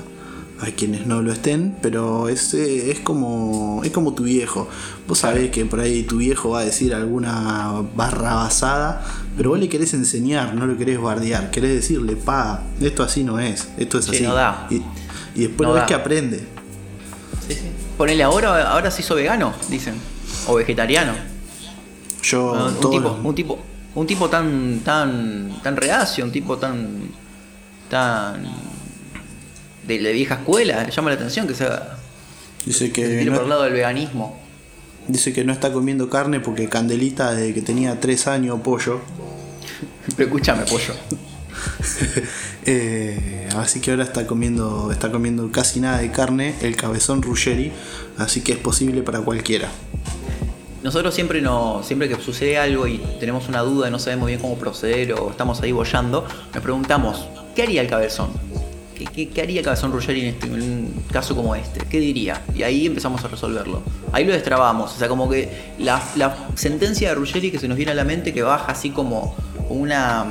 a 0.60 0.66
quienes 0.74 1.06
no 1.06 1.20
lo 1.20 1.32
estén, 1.32 1.76
pero 1.82 2.30
es, 2.30 2.54
eh, 2.54 2.90
es, 2.90 3.00
como, 3.00 3.82
es 3.84 3.90
como 3.90 4.14
tu 4.14 4.22
viejo. 4.24 4.66
Vos 5.06 5.18
sabés 5.18 5.50
que 5.50 5.66
por 5.66 5.80
ahí 5.80 6.02
tu 6.04 6.16
viejo 6.18 6.50
va 6.50 6.60
a 6.60 6.64
decir 6.64 6.94
alguna 6.94 7.82
barra 7.94 8.34
basada, 8.36 9.04
pero 9.36 9.50
vos 9.50 9.58
le 9.58 9.68
querés 9.68 9.92
enseñar, 9.92 10.54
no 10.54 10.66
lo 10.66 10.78
querés 10.78 10.98
bardear, 10.98 11.50
querés 11.50 11.74
decirle, 11.74 12.16
pa, 12.16 12.62
esto 12.80 13.02
así 13.02 13.22
no 13.22 13.38
es, 13.38 13.68
esto 13.76 13.98
es 13.98 14.06
Sí, 14.06 14.16
así. 14.16 14.22
no 14.24 14.34
da. 14.34 14.66
Y, 14.70 14.76
y 15.34 15.40
después 15.42 15.66
No 15.66 15.74
lo 15.74 15.80
ves 15.80 15.84
que 15.88 15.94
aprende. 15.94 16.40
Ponele 17.96 18.22
ahora, 18.22 18.70
ahora 18.70 18.90
se 18.90 19.02
hizo 19.02 19.14
vegano, 19.14 19.54
dicen. 19.68 19.94
O 20.48 20.54
vegetariano. 20.54 21.12
Yo 22.22 22.52
un, 22.52 22.74
tipo, 22.90 23.00
lo- 23.00 23.14
un 23.22 23.34
tipo, 23.34 23.58
un 23.94 24.06
tipo 24.06 24.28
tan, 24.28 24.80
tan, 24.80 25.60
tan 25.62 25.76
reacio, 25.76 26.24
un 26.24 26.32
tipo 26.32 26.56
tan, 26.56 27.08
tan 27.90 28.42
de 29.86 30.00
la 30.00 30.10
vieja 30.10 30.34
escuela, 30.36 30.82
le 30.84 30.90
llama 30.90 31.10
la 31.10 31.16
atención 31.16 31.46
que 31.46 31.54
se 31.54 31.68
dice 32.64 32.86
se 32.86 32.92
que 32.92 33.24
no- 33.26 33.34
por 33.34 33.42
el 33.44 33.48
lado 33.50 33.62
del 33.64 33.74
veganismo. 33.74 34.40
Dice 35.06 35.34
que 35.34 35.44
no 35.44 35.52
está 35.52 35.70
comiendo 35.72 36.08
carne 36.08 36.40
porque 36.40 36.68
Candelita 36.68 37.32
desde 37.34 37.52
que 37.52 37.60
tenía 37.60 38.00
3 38.00 38.26
años 38.26 38.60
pollo. 38.62 39.02
Pero 40.16 40.26
escúchame, 40.28 40.64
pollo. 40.64 40.94
Eh, 42.66 43.46
así 43.56 43.80
que 43.80 43.90
ahora 43.90 44.04
está 44.04 44.26
comiendo, 44.26 44.90
está 44.90 45.12
comiendo 45.12 45.50
casi 45.52 45.80
nada 45.80 45.98
de 45.98 46.10
carne, 46.10 46.54
el 46.62 46.76
cabezón 46.76 47.20
Ruggeri, 47.20 47.72
así 48.16 48.40
que 48.40 48.52
es 48.52 48.58
posible 48.58 49.02
para 49.02 49.20
cualquiera. 49.20 49.68
Nosotros 50.82 51.14
siempre 51.14 51.42
no, 51.42 51.82
siempre 51.82 52.08
que 52.08 52.18
sucede 52.20 52.56
algo 52.56 52.86
y 52.86 53.02
tenemos 53.20 53.48
una 53.48 53.60
duda 53.60 53.90
no 53.90 53.98
sabemos 53.98 54.28
bien 54.28 54.40
cómo 54.40 54.56
proceder 54.56 55.12
o 55.12 55.30
estamos 55.30 55.60
ahí 55.60 55.72
bollando, 55.72 56.26
nos 56.54 56.62
preguntamos, 56.62 57.26
¿qué 57.54 57.64
haría 57.64 57.82
el 57.82 57.88
cabezón? 57.88 58.30
¿Qué, 58.94 59.42
haría 59.42 59.60
el 59.60 59.64
cabezón 59.64 59.92
Ruggeri 59.92 60.20
en, 60.20 60.26
este- 60.28 60.48
un 60.48 61.04
caso 61.12 61.34
como 61.34 61.54
este? 61.54 61.80
¿Qué 61.84 62.00
diría? 62.00 62.42
Y 62.54 62.62
ahí 62.62 62.86
empezamos 62.86 63.24
a 63.24 63.28
resolverlo. 63.28 63.82
Ahí 64.12 64.24
lo 64.24 64.32
destrabamos. 64.32 64.94
O 64.94 64.98
sea, 64.98 65.08
como 65.08 65.28
que 65.28 65.72
la, 65.78 66.02
la 66.16 66.48
sentencia 66.54 67.10
de 67.10 67.14
Ruggeri 67.14 67.50
que 67.50 67.58
se 67.58 67.68
nos 67.68 67.76
viene 67.76 67.92
a 67.92 67.94
la 67.94 68.04
mente, 68.04 68.32
que 68.32 68.42
baja 68.42 68.72
así 68.72 68.90
como 68.90 69.34
una, 69.68 70.26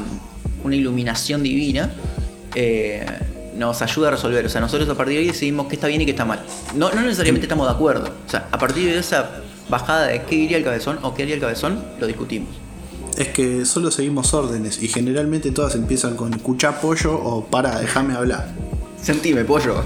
una 0.63 0.75
iluminación 0.75 1.43
divina, 1.43 1.91
eh, 2.55 3.05
nos 3.57 3.81
ayuda 3.81 4.07
a 4.07 4.11
resolver. 4.11 4.45
O 4.45 4.49
sea, 4.49 4.61
nosotros 4.61 4.89
a 4.89 4.95
partir 4.95 5.15
de 5.15 5.21
ahí 5.21 5.27
decidimos 5.27 5.67
qué 5.67 5.75
está 5.75 5.87
bien 5.87 6.01
y 6.01 6.05
qué 6.05 6.11
está 6.11 6.25
mal. 6.25 6.43
No, 6.75 6.91
no 6.91 7.01
necesariamente 7.01 7.45
estamos 7.45 7.67
de 7.67 7.73
acuerdo. 7.73 8.09
O 8.25 8.29
sea, 8.29 8.47
a 8.51 8.57
partir 8.57 8.85
de 8.91 8.97
esa 8.97 9.41
bajada 9.69 10.07
de 10.07 10.21
qué 10.23 10.35
diría 10.35 10.57
el 10.57 10.63
cabezón 10.63 10.99
o 11.03 11.13
qué 11.13 11.23
haría 11.23 11.35
el 11.35 11.41
cabezón, 11.41 11.83
lo 11.99 12.07
discutimos. 12.07 12.49
Es 13.17 13.27
que 13.29 13.63
solo 13.65 13.91
seguimos 13.91 14.33
órdenes 14.33 14.81
y 14.81 14.87
generalmente 14.87 15.51
todas 15.51 15.75
empiezan 15.75 16.15
con 16.15 16.33
escuchá 16.33 16.81
pollo 16.81 17.13
o 17.13 17.45
para, 17.45 17.79
déjame 17.79 18.15
hablar. 18.15 18.49
Sentime, 19.01 19.45
pollo. 19.45 19.83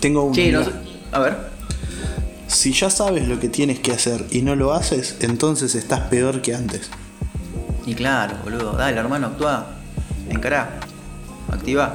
Tengo. 0.00 0.32
Che, 0.32 0.46
mirá. 0.46 0.60
nos- 0.60 0.70
a 1.12 1.18
ver. 1.20 1.36
Si 2.48 2.72
ya 2.72 2.90
sabes 2.90 3.28
lo 3.28 3.38
que 3.40 3.48
tienes 3.48 3.78
que 3.80 3.92
hacer 3.92 4.24
y 4.30 4.42
no 4.42 4.54
lo 4.56 4.72
haces, 4.72 5.16
entonces 5.20 5.74
estás 5.74 6.00
peor 6.08 6.42
que 6.42 6.54
antes. 6.54 6.90
Y 7.86 7.94
claro, 7.94 8.36
boludo. 8.42 8.72
Dale, 8.72 8.98
hermano, 8.98 9.28
actúa. 9.28 9.66
Encará. 10.28 10.80
Activa. 11.50 11.94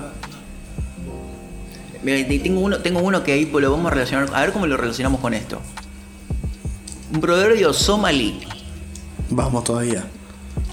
Tengo 2.03 2.61
uno, 2.61 2.77
tengo 2.79 3.01
uno 3.01 3.23
que 3.23 3.33
ahí 3.33 3.45
pues, 3.45 3.61
lo 3.61 3.71
vamos 3.71 3.91
a 3.91 3.93
relacionar. 3.93 4.29
A 4.33 4.41
ver 4.41 4.53
cómo 4.53 4.65
lo 4.65 4.77
relacionamos 4.77 5.19
con 5.19 5.33
esto. 5.33 5.61
Un 7.13 7.19
proverbio 7.19 7.73
somalí. 7.73 8.39
Vamos 9.29 9.65
todavía. 9.65 10.05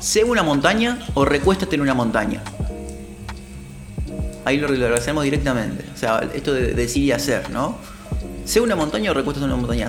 Sé 0.00 0.22
una 0.22 0.44
montaña 0.44 1.00
o 1.14 1.24
recuéstate 1.24 1.74
en 1.74 1.82
una 1.82 1.94
montaña. 1.94 2.42
Ahí 4.44 4.58
lo 4.58 4.68
relacionamos 4.68 5.24
directamente. 5.24 5.84
O 5.92 5.98
sea, 5.98 6.20
esto 6.32 6.54
de 6.54 6.72
decir 6.74 7.02
y 7.02 7.12
hacer, 7.12 7.50
¿no? 7.50 7.76
Sé 8.44 8.60
una 8.60 8.76
montaña 8.76 9.10
o 9.10 9.14
recuéstate 9.14 9.44
en 9.44 9.52
una 9.52 9.60
montaña. 9.60 9.88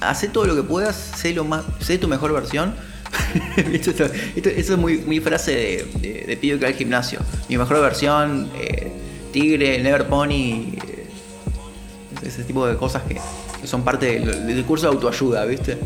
Hacé 0.00 0.28
todo 0.28 0.44
lo 0.44 0.56
que 0.56 0.64
puedas, 0.64 0.96
sé, 0.96 1.32
lo 1.32 1.44
más, 1.44 1.64
sé 1.78 1.96
tu 1.96 2.08
mejor 2.08 2.32
versión. 2.32 2.74
esto, 3.72 3.90
esto- 3.90 4.04
esto- 4.36 4.48
eso 4.48 4.72
es 4.74 4.78
muy, 4.78 4.98
muy 4.98 5.20
frase 5.20 5.52
de, 5.52 5.86
de, 6.00 6.24
de 6.26 6.36
pibe 6.36 6.58
que 6.58 6.64
va 6.64 6.68
al 6.70 6.74
gimnasio. 6.76 7.20
Mi 7.48 7.56
mejor 7.58 7.80
versión, 7.80 8.50
eh, 8.58 8.90
tigre, 9.32 9.82
never 9.82 10.06
pony. 10.06 10.32
eh, 10.32 11.06
ese 12.24 12.44
tipo 12.44 12.66
de 12.66 12.76
cosas 12.76 13.02
que, 13.02 13.20
son 13.66 13.82
parte 13.82 14.20
del, 14.20 14.46
del 14.46 14.64
curso 14.64 14.86
de 14.88 14.94
autoayuda, 14.94 15.44
¿viste? 15.46 15.78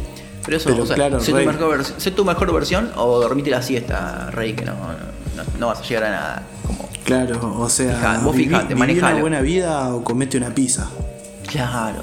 Pero 0.44 0.56
eso, 0.56 0.70
Pero 0.70 0.82
o 0.82 0.86
sea, 0.86 0.96
claro, 0.96 1.20
sé, 1.20 1.30
tu 1.32 1.38
mejor 1.38 1.84
sé 1.84 2.10
tu 2.10 2.24
mejor 2.24 2.52
versión 2.52 2.90
o 2.96 3.20
dormite 3.20 3.50
la 3.50 3.62
siesta, 3.62 4.30
Rey, 4.32 4.54
que 4.54 4.64
no, 4.64 4.72
no, 4.74 5.42
no 5.58 5.66
vas 5.68 5.80
a 5.80 5.82
llegar 5.84 6.04
a 6.04 6.10
nada. 6.10 6.42
Como, 6.66 6.88
Claro, 7.04 7.56
o 7.58 7.68
sea, 7.68 7.94
Fija- 7.96 8.20
vos 8.22 8.36
fijate, 8.36 8.74
viví 8.74 8.98
una 8.98 9.14
buena 9.20 9.40
vida 9.40 9.94
o 9.94 10.02
comete 10.04 10.36
una 10.36 10.54
pizza. 10.54 10.88
claro. 11.50 12.02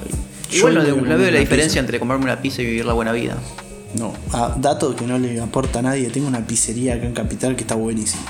Yo 0.50 0.58
Igual 0.70 0.76
no, 0.76 0.82
no 0.84 1.18
veo 1.18 1.32
la 1.32 1.40
diferencia 1.40 1.66
pizza. 1.74 1.80
entre 1.80 2.00
comerme 2.00 2.26
una 2.26 2.40
pizza 2.42 2.62
y 2.62 2.66
vivir 2.66 2.86
la 2.86 2.94
buena 2.94 3.12
vida. 3.12 3.36
No, 3.98 4.14
ah, 4.34 4.54
dato 4.58 4.96
que 4.96 5.06
no 5.06 5.18
le 5.18 5.40
aporta 5.40 5.80
a 5.80 5.82
nadie. 5.82 6.10
Tengo 6.10 6.28
una 6.28 6.46
pizzería 6.46 6.96
acá 6.96 7.06
en 7.06 7.14
Capital 7.14 7.56
que 7.56 7.62
está 7.62 7.76
buenísima. 7.76 8.24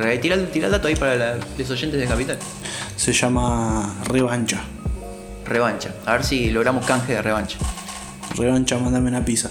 Eh, 0.00 0.18
Tira, 0.18 0.34
el- 0.34 0.48
tira 0.50 0.66
el 0.66 0.72
dato 0.72 0.88
ahí 0.88 0.96
para 0.96 1.16
la- 1.16 1.38
los 1.58 1.70
oyentes 1.70 2.00
de 2.00 2.06
Capital. 2.06 2.38
Se 2.96 3.12
llama 3.12 3.96
Revancha. 4.08 4.60
Revancha. 5.44 5.94
A 6.06 6.12
ver 6.12 6.24
si 6.24 6.50
logramos 6.50 6.84
canje 6.86 7.14
de 7.14 7.22
revancha. 7.22 7.58
Revancha, 8.36 8.78
mandame 8.78 9.08
una 9.08 9.24
pizza. 9.24 9.50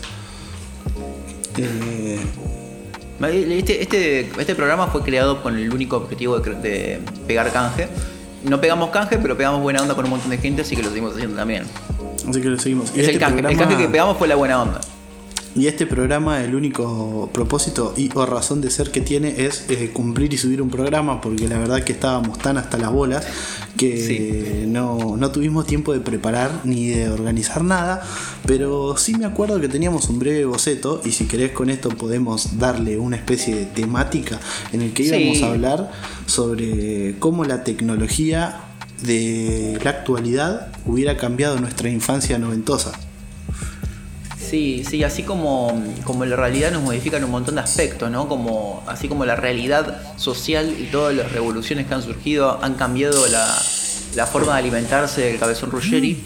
Eh, 1.58 2.20
Este, 3.20 3.82
este, 3.82 4.29
este 4.39 4.53
programa 4.53 4.88
fue 4.88 5.01
creado 5.01 5.41
con 5.41 5.58
el 5.58 5.74
único 5.74 5.98
objetivo 5.98 6.38
de, 6.39 7.00
pegar 7.25 7.51
canje. 7.51 7.88
No 8.44 8.62
pegamos 8.62 8.91
canje, 8.91 9.17
pero 9.17 9.36
pegamos 9.36 9.62
buena 9.62 9.82
onda 9.82 9.96
con 9.96 10.06
un 10.06 10.12
montón 10.12 10.29
de 10.29 10.38
gente, 10.38 10.62
así 10.62 10.75
que 10.75 10.84
lo 10.84 10.89
seguimos 10.89 11.15
haciendo 11.15 11.36
también. 11.36 11.63
Así 12.29 12.39
que 12.39 12.48
lo 12.48 12.60
seguimos. 12.60 12.89
Es 12.91 12.96
el 12.98 13.06
este 13.06 13.20
canje. 13.20 13.39
El 13.39 13.58
canje 13.58 13.75
que 13.75 13.88
pegamos 13.89 14.17
fue 14.17 14.27
la 14.27 14.36
buena 14.36 14.62
onda. 14.62 14.79
Y 15.58 15.66
este 15.66 15.88
programa, 15.88 16.44
el 16.44 16.54
único 16.54 17.32
propósito 17.34 17.94
y 17.98 18.12
o 18.14 18.26
razón 18.28 18.62
de 18.62 18.70
ser 18.70 18.92
que 18.92 19.02
tiene 19.02 19.34
es 19.46 19.66
eh, 19.70 19.90
cumplir 19.92 20.32
y 20.32 20.38
subir 20.38 20.62
un 20.62 20.70
programa, 20.70 21.20
porque 21.20 21.48
la 21.48 21.58
verdad 21.58 21.84
que 21.84 21.94
estábamos 21.94 22.38
tan 22.38 22.58
hasta 22.58 22.78
las 22.78 22.92
bolas 22.92 23.26
que 23.76 24.66
no, 24.68 25.18
no 25.18 25.32
tuvimos 25.32 25.66
tiempo 25.66 25.94
de 25.94 26.00
preparar 26.00 26.52
ni 26.64 26.90
de 26.90 27.10
organizar 27.10 27.64
nada, 27.64 28.04
pero 28.46 28.98
sí 28.98 29.16
me 29.16 29.26
acuerdo 29.26 29.60
que 29.60 29.68
teníamos 29.68 30.10
un 30.10 30.20
breve 30.20 30.46
boceto 30.46 31.02
y 31.04 31.12
si 31.12 31.26
querés 31.26 31.52
con 31.54 31.72
esto 31.72 31.90
podemos 31.90 32.60
darle 32.60 32.98
una 33.00 33.16
especie 33.16 33.56
de 33.56 33.66
temática 33.66 34.40
en 34.72 34.84
el 34.84 34.94
que 34.94 35.06
Sí. 35.08 35.16
íbamos 35.16 35.42
a 35.42 35.48
hablar 35.54 35.92
sobre 36.28 37.16
cómo 37.18 37.46
la 37.46 37.64
tecnología 37.64 38.62
de 39.02 39.80
la 39.84 39.90
actualidad 39.90 40.68
hubiera 40.86 41.18
cambiado 41.18 41.60
nuestra 41.60 41.90
infancia 41.90 42.38
noventosa. 42.38 42.92
Sí, 44.50 44.86
sí, 44.88 45.04
así 45.04 45.24
como, 45.24 45.84
como 46.06 46.24
la 46.24 46.38
realidad 46.38 46.72
nos 46.72 46.82
modifica 46.82 47.18
en 47.18 47.25
un 47.25 47.32
montón 47.32 47.56
de 47.56 47.62
aspectos, 47.62 48.10
¿no? 48.10 48.30
Como, 48.30 48.82
así 48.88 49.10
como 49.10 49.25
la 49.25 49.36
realidad 49.36 50.16
social 50.16 50.74
y 50.80 50.86
todas 50.86 51.13
las 51.13 51.34
revoluciones 51.34 51.86
que 51.86 51.94
han 51.94 52.01
surgido 52.01 52.63
han 52.63 52.75
cambiado 52.75 53.27
la, 53.27 53.46
la 54.16 54.25
forma 54.25 54.54
de 54.54 54.60
alimentarse 54.60 55.22
del 55.22 55.38
cabezón 55.38 55.70
Ruggeri, 55.70 56.24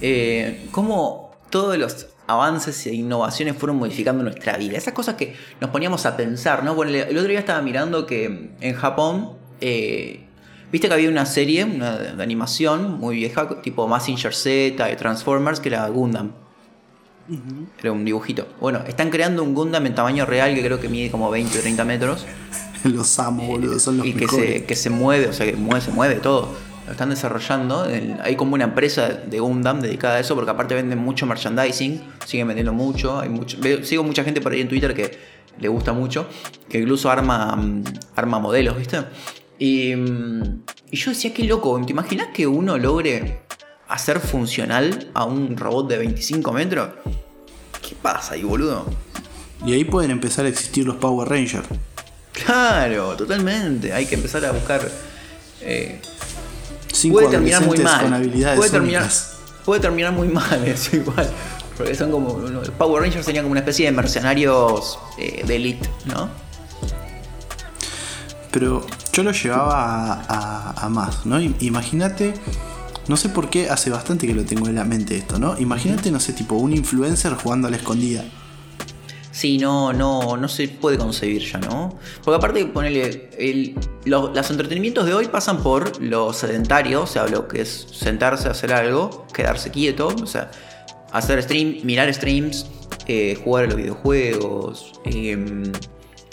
eh, 0.00 0.66
cómo 0.70 1.32
todos 1.50 1.76
los 1.76 2.06
avances 2.26 2.86
e 2.86 2.94
innovaciones 2.94 3.54
fueron 3.56 3.76
modificando 3.76 4.22
nuestra 4.22 4.56
vida. 4.56 4.78
Esas 4.78 4.94
cosas 4.94 5.16
que 5.16 5.34
nos 5.60 5.68
poníamos 5.68 6.06
a 6.06 6.16
pensar, 6.16 6.64
¿no? 6.64 6.74
Bueno, 6.74 6.92
el 6.92 7.18
otro 7.18 7.28
día 7.28 7.38
estaba 7.38 7.60
mirando 7.60 8.06
que 8.06 8.50
en 8.60 8.74
Japón, 8.76 9.32
eh, 9.60 10.24
viste 10.72 10.88
que 10.88 10.94
había 10.94 11.10
una 11.10 11.26
serie 11.26 11.66
de 11.66 12.22
animación 12.22 12.98
muy 12.98 13.16
vieja, 13.16 13.60
tipo 13.60 13.86
Mazinger 13.86 14.34
Z 14.34 14.86
de 14.86 14.96
Transformers, 14.96 15.60
que 15.60 15.68
era 15.68 15.86
Gundam. 15.88 16.47
Era 17.80 17.92
un 17.92 18.04
dibujito. 18.04 18.46
Bueno, 18.60 18.80
están 18.86 19.10
creando 19.10 19.42
un 19.42 19.54
Gundam 19.54 19.84
en 19.86 19.94
tamaño 19.94 20.24
real 20.26 20.54
que 20.54 20.62
creo 20.64 20.80
que 20.80 20.88
mide 20.88 21.10
como 21.10 21.30
20 21.30 21.58
o 21.58 21.60
30 21.60 21.84
metros. 21.84 22.26
Los 22.84 23.18
amo, 23.18 23.44
boludo, 23.46 23.78
son 23.80 23.98
los 23.98 24.06
y 24.06 24.12
que 24.14 24.28
se, 24.28 24.64
que 24.64 24.76
se 24.76 24.88
mueve, 24.88 25.26
o 25.26 25.32
sea, 25.32 25.44
que 25.46 25.54
mueve, 25.56 25.80
se 25.84 25.90
mueve 25.90 26.14
todo. 26.16 26.54
Lo 26.86 26.92
están 26.92 27.10
desarrollando. 27.10 27.86
Hay 28.22 28.36
como 28.36 28.54
una 28.54 28.64
empresa 28.64 29.08
de 29.08 29.40
Gundam 29.40 29.80
dedicada 29.80 30.14
a 30.16 30.20
eso, 30.20 30.34
porque 30.36 30.50
aparte 30.52 30.74
venden 30.74 30.98
mucho 30.98 31.26
merchandising, 31.26 32.00
siguen 32.24 32.46
vendiendo 32.46 32.72
mucho. 32.72 33.18
Hay 33.18 33.28
mucho 33.28 33.58
veo- 33.60 33.84
sigo 33.84 34.04
mucha 34.04 34.22
gente 34.24 34.40
por 34.40 34.52
ahí 34.52 34.60
en 34.60 34.68
Twitter 34.68 34.94
que 34.94 35.18
le 35.60 35.68
gusta 35.68 35.92
mucho, 35.92 36.26
que 36.68 36.78
incluso 36.78 37.10
arma, 37.10 37.56
mm, 37.56 37.82
arma 38.14 38.38
modelos, 38.38 38.78
¿viste? 38.78 38.98
Y, 39.58 39.96
mm, 39.96 40.42
y 40.92 40.96
yo 40.96 41.10
decía, 41.10 41.34
qué 41.34 41.42
loco, 41.44 41.78
¿te 41.84 41.90
imaginas 41.92 42.28
que 42.32 42.46
uno 42.46 42.78
logre 42.78 43.40
hacer 43.88 44.20
funcional 44.20 45.08
a 45.14 45.24
un 45.24 45.56
robot 45.56 45.88
de 45.88 45.98
25 45.98 46.52
metros? 46.52 46.90
¿Qué 47.86 47.94
pasa 48.00 48.34
ahí, 48.34 48.42
boludo? 48.42 48.86
Y 49.64 49.72
ahí 49.72 49.84
pueden 49.84 50.10
empezar 50.10 50.44
a 50.44 50.48
existir 50.48 50.86
los 50.86 50.96
Power 50.96 51.28
Rangers. 51.28 51.66
Claro, 52.32 53.16
totalmente. 53.16 53.92
Hay 53.92 54.06
que 54.06 54.14
empezar 54.14 54.44
a 54.44 54.52
buscar. 54.52 54.88
eh, 55.62 56.00
Cinco 56.92 57.14
puede 57.16 57.28
terminar 57.28 57.64
muy 57.66 57.78
mal. 57.78 58.22
puede, 58.56 58.70
terminar, 58.70 59.08
puede 59.64 59.80
terminar 59.80 60.12
muy 60.12 60.28
mal, 60.28 60.64
eso 60.66 60.96
igual. 60.96 61.28
Porque 61.76 61.94
son 61.94 62.10
como. 62.10 62.32
uno- 62.34 62.62
Power 62.78 63.02
Rangers 63.02 63.24
serían 63.24 63.44
como 63.44 63.52
una 63.52 63.60
especie 63.60 63.86
de 63.86 63.92
mercenarios 63.92 64.98
eh, 65.18 65.42
de 65.46 65.56
elite, 65.56 65.88
¿no? 66.06 66.28
Pero 68.50 68.86
yo 69.12 69.22
lo 69.22 69.32
llevaba 69.32 70.12
a, 70.12 70.24
a- 70.28 70.86
a 70.86 70.88
más, 70.88 71.26
¿no? 71.26 71.40
Imagínate, 71.40 72.34
no 73.08 73.16
sé 73.16 73.30
por 73.30 73.50
qué, 73.50 73.70
hace 73.70 73.90
bastante 73.90 74.26
que 74.26 74.34
lo 74.34 74.44
tengo 74.44 74.68
en 74.68 74.74
la 74.74 74.84
mente 74.84 75.16
esto, 75.16 75.38
¿no? 75.38 75.58
Imagínate, 75.58 76.10
no 76.10 76.20
sé, 76.20 76.32
tipo 76.32 76.54
un 76.56 76.72
influencer 76.72 77.34
jugando 77.34 77.68
a 77.68 77.70
la 77.70 77.78
escondida. 77.78 78.24
Sí, 79.30 79.56
no, 79.56 79.92
no, 79.92 80.36
no 80.36 80.48
se 80.48 80.68
puede 80.68 80.98
concebir 80.98 81.42
ya, 81.42 81.58
¿no? 81.58 81.96
Porque 82.24 82.36
aparte, 82.36 82.66
ponele, 82.66 83.30
el, 83.38 83.76
los, 84.04 84.34
los 84.34 84.50
entretenimientos 84.50 85.06
de 85.06 85.14
hoy 85.14 85.28
pasan 85.28 85.62
por 85.62 86.02
lo 86.02 86.32
sedentario, 86.32 87.02
o 87.02 87.06
sea, 87.06 87.26
lo 87.28 87.46
que 87.46 87.62
es 87.62 87.86
sentarse 87.92 88.48
a 88.48 88.50
hacer 88.50 88.72
algo, 88.72 89.26
quedarse 89.32 89.70
quieto, 89.70 90.08
o 90.08 90.26
sea, 90.26 90.50
hacer 91.12 91.42
stream, 91.42 91.78
mirar 91.84 92.12
streams, 92.12 92.66
eh, 93.06 93.38
jugar 93.42 93.64
a 93.64 93.66
los 93.68 93.76
videojuegos, 93.76 94.92
em, 95.04 95.72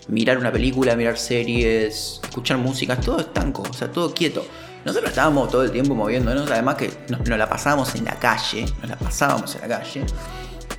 mirar 0.07 0.37
una 0.37 0.51
película, 0.51 0.95
mirar 0.95 1.17
series, 1.17 2.19
escuchar 2.23 2.57
música, 2.57 2.99
todo 2.99 3.19
estanco, 3.19 3.63
o 3.69 3.73
sea, 3.73 3.91
todo 3.91 4.13
quieto. 4.13 4.45
Nosotros 4.85 5.09
estábamos 5.09 5.49
todo 5.49 5.63
el 5.63 5.71
tiempo 5.71 5.95
moviéndonos, 5.95 6.49
además 6.51 6.75
que 6.75 6.91
nos, 7.09 7.19
nos 7.27 7.37
la 7.39 7.49
pasábamos 7.49 7.93
en 7.95 8.05
la 8.05 8.15
calle, 8.19 8.65
nos 8.81 8.89
la 8.89 8.95
pasábamos 8.97 9.55
en 9.55 9.61
la 9.61 9.79
calle. 9.79 10.03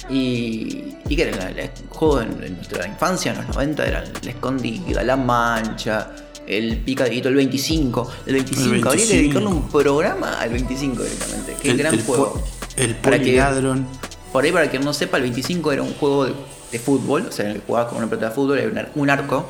Y, 0.09 0.95
y 1.09 1.17
que 1.17 1.23
era 1.29 1.37
la- 1.37 1.63
el 1.63 1.71
juego 1.91 2.21
en, 2.21 2.43
en 2.43 2.57
nuestra 2.57 2.87
infancia, 2.87 3.33
en 3.33 3.39
los 3.39 3.49
90, 3.49 3.85
era 3.87 4.05
la 4.23 4.31
escondida, 4.31 5.03
la 5.03 5.17
mancha, 5.17 6.11
el 6.47 6.79
picadito, 6.79 7.29
el 7.29 7.35
25. 7.35 8.09
El 8.27 8.35
25, 8.35 8.65
El 8.65 8.75
habría 8.75 8.81
que 8.83 8.97
25. 8.97 9.15
dedicarle 9.17 9.49
un 9.49 9.69
programa 9.69 10.41
al 10.41 10.51
25 10.51 11.03
directamente. 11.03 11.57
Qué 11.61 11.71
el, 11.73 11.77
gran 11.79 11.95
el 11.95 12.03
juego. 12.03 12.41
el 12.77 12.95
poliladron. 12.97 13.87
Por 14.33 14.45
ahí, 14.45 14.53
para 14.53 14.71
quien 14.71 14.85
no 14.85 14.93
sepa, 14.93 15.17
el 15.17 15.25
25 15.25 15.73
era 15.73 15.83
un 15.83 15.95
juego 15.95 16.27
de, 16.27 16.35
de 16.71 16.79
fútbol, 16.79 17.27
o 17.29 17.33
sea, 17.33 17.47
en 17.47 17.53
el 17.53 17.57
que 17.61 17.67
jugabas 17.67 17.89
con 17.89 17.99
una 17.99 18.07
pelota 18.09 18.29
de 18.29 18.35
fútbol, 18.35 18.61
un, 18.71 18.79
ar- 18.79 18.93
un 18.95 19.11
arco, 19.11 19.47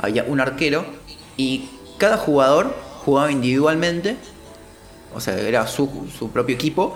había 0.00 0.22
un 0.24 0.38
arquero, 0.40 0.84
y 1.36 1.68
cada 1.98 2.18
jugador 2.18 2.72
jugaba 3.08 3.32
individualmente, 3.32 4.16
o 5.14 5.20
sea, 5.20 5.34
era 5.38 5.66
su, 5.66 5.88
su 6.16 6.30
propio 6.30 6.54
equipo, 6.54 6.94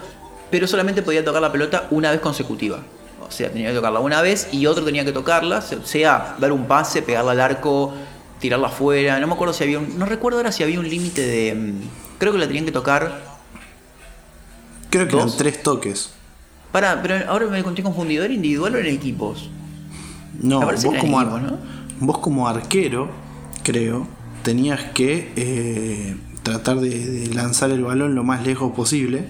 pero 0.50 0.66
solamente 0.66 1.00
podía 1.02 1.24
tocar 1.24 1.40
la 1.40 1.50
pelota 1.50 1.86
una 1.90 2.10
vez 2.10 2.20
consecutiva. 2.20 2.80
O 3.26 3.30
sea, 3.30 3.50
tenía 3.50 3.68
que 3.70 3.74
tocarla 3.76 4.00
una 4.00 4.20
vez 4.20 4.48
y 4.52 4.66
otro 4.66 4.84
tenía 4.84 5.04
que 5.06 5.12
tocarla, 5.12 5.62
se- 5.62 5.82
sea 5.86 6.36
dar 6.38 6.52
un 6.52 6.66
pase, 6.66 7.00
pegarla 7.00 7.32
al 7.32 7.40
arco, 7.40 7.94
tirarla 8.40 8.66
afuera. 8.68 9.18
No 9.20 9.26
me 9.26 9.32
acuerdo 9.32 9.54
si 9.54 9.64
había 9.64 9.78
un. 9.78 9.98
No 9.98 10.04
recuerdo 10.04 10.38
ahora 10.38 10.52
si 10.52 10.62
había 10.62 10.78
un 10.78 10.88
límite 10.88 11.22
de. 11.26 11.54
mm, 11.54 12.18
Creo 12.18 12.32
que 12.32 12.38
la 12.38 12.46
tenían 12.46 12.66
que 12.66 12.72
tocar 12.72 13.22
Creo 14.90 15.08
que 15.08 15.14
eran 15.14 15.26
dos. 15.28 15.36
tres 15.38 15.62
toques. 15.62 16.10
Para, 16.72 17.00
pero 17.00 17.14
ahora 17.30 17.46
me 17.46 17.58
encontré 17.58 17.82
confundido. 17.82 18.22
¿Era 18.24 18.34
individual 18.34 18.74
o 18.74 18.78
en 18.78 18.86
equipos? 18.86 19.48
No, 20.40 20.60
vos 20.60 20.84
como, 20.84 21.20
eran 21.20 21.36
equipos, 21.44 21.58
vos 22.00 22.18
como 22.18 22.48
arquero, 22.48 23.08
creo, 23.62 24.06
tenías 24.42 24.80
que 24.92 25.32
eh, 25.36 26.16
tratar 26.42 26.80
de, 26.80 26.90
de 26.90 27.34
lanzar 27.34 27.70
el 27.70 27.82
balón 27.84 28.14
lo 28.14 28.24
más 28.24 28.44
lejos 28.46 28.72
posible. 28.74 29.24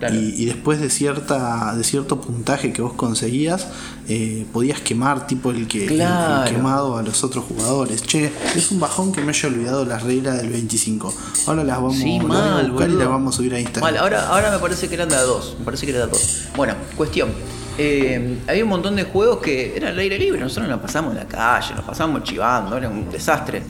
Claro. 0.00 0.16
Y, 0.16 0.34
y 0.42 0.46
después 0.46 0.80
de 0.80 0.90
cierta 0.90 1.72
de 1.76 1.84
cierto 1.84 2.20
puntaje 2.20 2.72
que 2.72 2.82
vos 2.82 2.94
conseguías, 2.94 3.68
eh, 4.08 4.44
podías 4.52 4.80
quemar 4.80 5.26
tipo 5.28 5.52
el 5.52 5.68
que 5.68 5.84
el- 5.84 5.90
el 5.92 5.96
Claro. 5.98 6.50
quemado 6.50 6.96
a 6.98 7.02
los 7.02 7.22
otros 7.22 7.44
jugadores. 7.44 8.02
Che, 8.02 8.30
es 8.56 8.72
un 8.72 8.80
bajón 8.80 9.12
que 9.12 9.20
me 9.22 9.28
haya 9.30 9.48
olvidado 9.48 9.84
las 9.84 10.02
reglas 10.02 10.36
del 10.38 10.50
25. 10.50 11.14
Ahora 11.46 11.62
las 11.62 11.76
vamos, 11.76 11.96
Sí, 11.96 12.18
las 12.18 12.26
voy 12.26 12.36
a 12.36 12.62
buscar 12.68 12.90
y 12.90 12.92
las 12.94 13.08
vamos 13.08 13.34
a 13.34 13.36
subir 13.36 13.54
a 13.54 13.60
Instagram. 13.60 13.92
Mal, 13.92 13.96
ahora, 14.02 14.28
ahora 14.28 14.50
me 14.50 14.58
parece 14.58 14.88
que 14.88 14.94
eran 14.94 15.08
de 15.08 15.14
a 15.16 15.22
dos. 15.22 15.56
Me 15.60 15.64
parece 15.64 15.86
que 15.86 15.92
era 15.92 16.00
de 16.00 16.04
a 16.06 16.08
dos. 16.08 16.42
Bueno, 16.56 16.74
cuestión. 16.96 17.30
Eh, 17.78 18.38
había 18.48 18.64
un 18.64 18.70
montón 18.70 18.96
de 18.96 19.04
juegos 19.04 19.38
que 19.38 19.76
eran 19.76 19.92
al 19.92 19.98
aire 20.00 20.18
libre. 20.18 20.40
Nosotros 20.40 20.68
nos 20.68 20.80
pasamos 20.80 21.12
en 21.12 21.18
la 21.20 21.26
calle, 21.28 21.72
nos 21.76 21.84
pasamos 21.84 22.24
chivando, 22.24 22.76
era 22.76 22.88
un 22.88 23.10
desastre. 23.10 23.62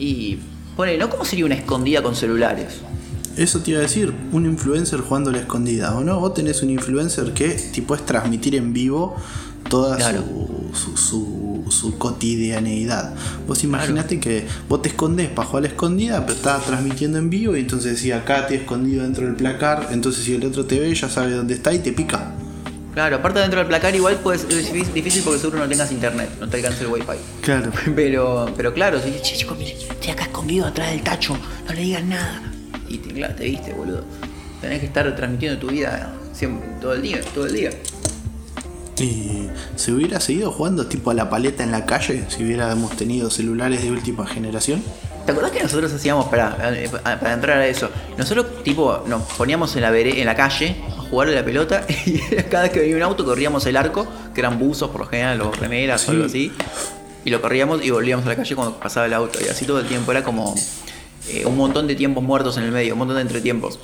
Y. 0.00 0.38
¿no? 0.98 1.10
¿Cómo 1.10 1.24
sería 1.26 1.44
una 1.44 1.54
escondida 1.56 2.02
con 2.02 2.14
celulares? 2.16 2.80
Eso 3.36 3.60
te 3.60 3.72
iba 3.72 3.80
a 3.80 3.82
decir, 3.82 4.12
un 4.32 4.46
influencer 4.46 5.00
jugando 5.00 5.28
a 5.30 5.32
la 5.34 5.40
escondida, 5.40 5.94
¿o 5.96 6.02
no? 6.02 6.18
Vos 6.20 6.32
tenés 6.34 6.62
un 6.62 6.70
influencer 6.70 7.32
que 7.34 7.50
tipo 7.50 7.94
es 7.94 8.04
transmitir 8.06 8.54
en 8.54 8.72
vivo 8.72 9.14
toda 9.68 9.96
Claro. 9.98 10.24
su, 10.72 10.96
su, 10.96 10.96
su- 10.96 11.64
su 11.70 11.98
cotidianeidad. 11.98 13.14
Vos 13.46 13.62
imaginate 13.62 14.18
que 14.18 14.46
vos 14.68 14.82
te 14.82 14.88
escondés 14.88 15.28
para 15.28 15.46
jugar 15.46 15.60
a 15.64 15.66
la 15.66 15.68
escondida, 15.68 16.20
pero 16.26 16.36
estás 16.36 16.64
transmitiendo 16.64 17.18
en 17.18 17.30
vivo 17.30 17.56
y 17.56 17.60
entonces 17.60 17.92
decía 17.92 18.16
acá 18.18 18.46
te 18.46 18.54
he 18.54 18.56
escondido 18.58 19.02
dentro 19.04 19.26
del 19.26 19.36
placar, 19.36 19.88
entonces 19.92 20.24
si 20.24 20.34
el 20.34 20.44
otro 20.44 20.64
te 20.66 20.80
ve 20.80 20.94
ya 20.94 21.08
sabe 21.08 21.32
dónde 21.32 21.54
está 21.54 21.72
y 21.72 21.78
te 21.80 21.92
pica. 21.92 22.32
Claro, 22.94 23.16
aparte 23.16 23.38
dentro 23.38 23.58
del 23.60 23.68
placar 23.68 23.94
igual 23.94 24.18
pues, 24.22 24.44
es 24.50 24.72
difí- 24.72 24.92
difícil 24.92 25.22
porque 25.22 25.38
seguro 25.38 25.58
no 25.60 25.68
tengas 25.68 25.92
internet, 25.92 26.28
no 26.40 26.48
te 26.48 26.56
alcance 26.56 26.82
el 26.84 26.88
wifi. 26.90 27.06
Claro. 27.40 27.70
Pero, 27.94 28.52
pero 28.56 28.74
claro, 28.74 28.98
si 29.00 29.06
dices, 29.10 29.22
che, 29.22 29.36
chicos, 29.36 29.56
miren, 29.56 29.76
estoy 29.78 30.10
acá 30.10 30.24
escondido 30.24 30.66
atrás 30.66 30.90
del 30.90 31.02
tacho, 31.02 31.36
no 31.66 31.72
le 31.72 31.80
digan 31.82 32.08
nada. 32.08 32.42
Y 32.88 32.98
te, 32.98 33.14
claro, 33.14 33.34
te 33.36 33.44
viste, 33.44 33.72
boludo. 33.72 34.04
Tenés 34.60 34.80
que 34.80 34.86
estar 34.86 35.14
transmitiendo 35.14 35.58
tu 35.58 35.68
vida 35.68 36.12
siempre, 36.32 36.68
todo 36.80 36.94
el 36.94 37.02
día, 37.02 37.20
todo 37.32 37.46
el 37.46 37.52
día. 37.52 37.70
Y 38.98 39.48
se 39.76 39.92
hubiera 39.92 40.20
seguido 40.20 40.52
jugando 40.52 40.86
tipo 40.86 41.10
a 41.10 41.14
la 41.14 41.30
paleta 41.30 41.62
en 41.62 41.70
la 41.70 41.86
calle 41.86 42.24
si 42.28 42.44
hubiéramos 42.44 42.96
tenido 42.96 43.30
celulares 43.30 43.82
de 43.82 43.90
última 43.90 44.26
generación. 44.26 44.82
¿Te 45.24 45.32
acordás 45.32 45.52
que 45.52 45.62
nosotros 45.62 45.92
hacíamos, 45.92 46.26
para, 46.26 46.56
para 47.02 47.32
entrar 47.32 47.58
a 47.58 47.66
eso, 47.66 47.88
nosotros 48.18 48.62
tipo 48.62 49.04
nos 49.06 49.22
poníamos 49.34 49.74
en 49.76 49.82
la, 49.82 49.96
en 49.98 50.26
la 50.26 50.34
calle 50.34 50.76
jugar 51.10 51.28
a 51.28 51.32
la 51.32 51.44
pelota 51.44 51.86
y 52.06 52.18
cada 52.50 52.64
vez 52.64 52.72
que 52.72 52.80
venía 52.80 52.96
un 52.96 53.02
auto 53.02 53.24
corríamos 53.24 53.66
el 53.66 53.76
arco, 53.76 54.06
que 54.34 54.40
eran 54.40 54.58
buzos 54.58 54.90
por 54.90 55.02
lo 55.02 55.06
general, 55.06 55.40
o 55.42 55.52
remeras 55.52 56.08
o 56.08 56.12
algo 56.12 56.24
así, 56.24 56.52
y 57.24 57.30
lo 57.30 57.40
corríamos 57.40 57.84
y 57.84 57.90
volvíamos 57.90 58.24
a 58.26 58.30
la 58.30 58.36
calle 58.36 58.54
cuando 58.54 58.78
pasaba 58.78 59.06
el 59.06 59.14
auto, 59.14 59.38
y 59.44 59.48
así 59.48 59.66
todo 59.66 59.80
el 59.80 59.86
tiempo, 59.86 60.10
era 60.12 60.22
como 60.22 60.54
eh, 61.28 61.44
un 61.44 61.56
montón 61.56 61.86
de 61.86 61.94
tiempos 61.94 62.22
muertos 62.22 62.56
en 62.56 62.64
el 62.64 62.72
medio, 62.72 62.94
un 62.94 62.98
montón 62.98 63.16
de 63.16 63.22
entretiempos. 63.22 63.78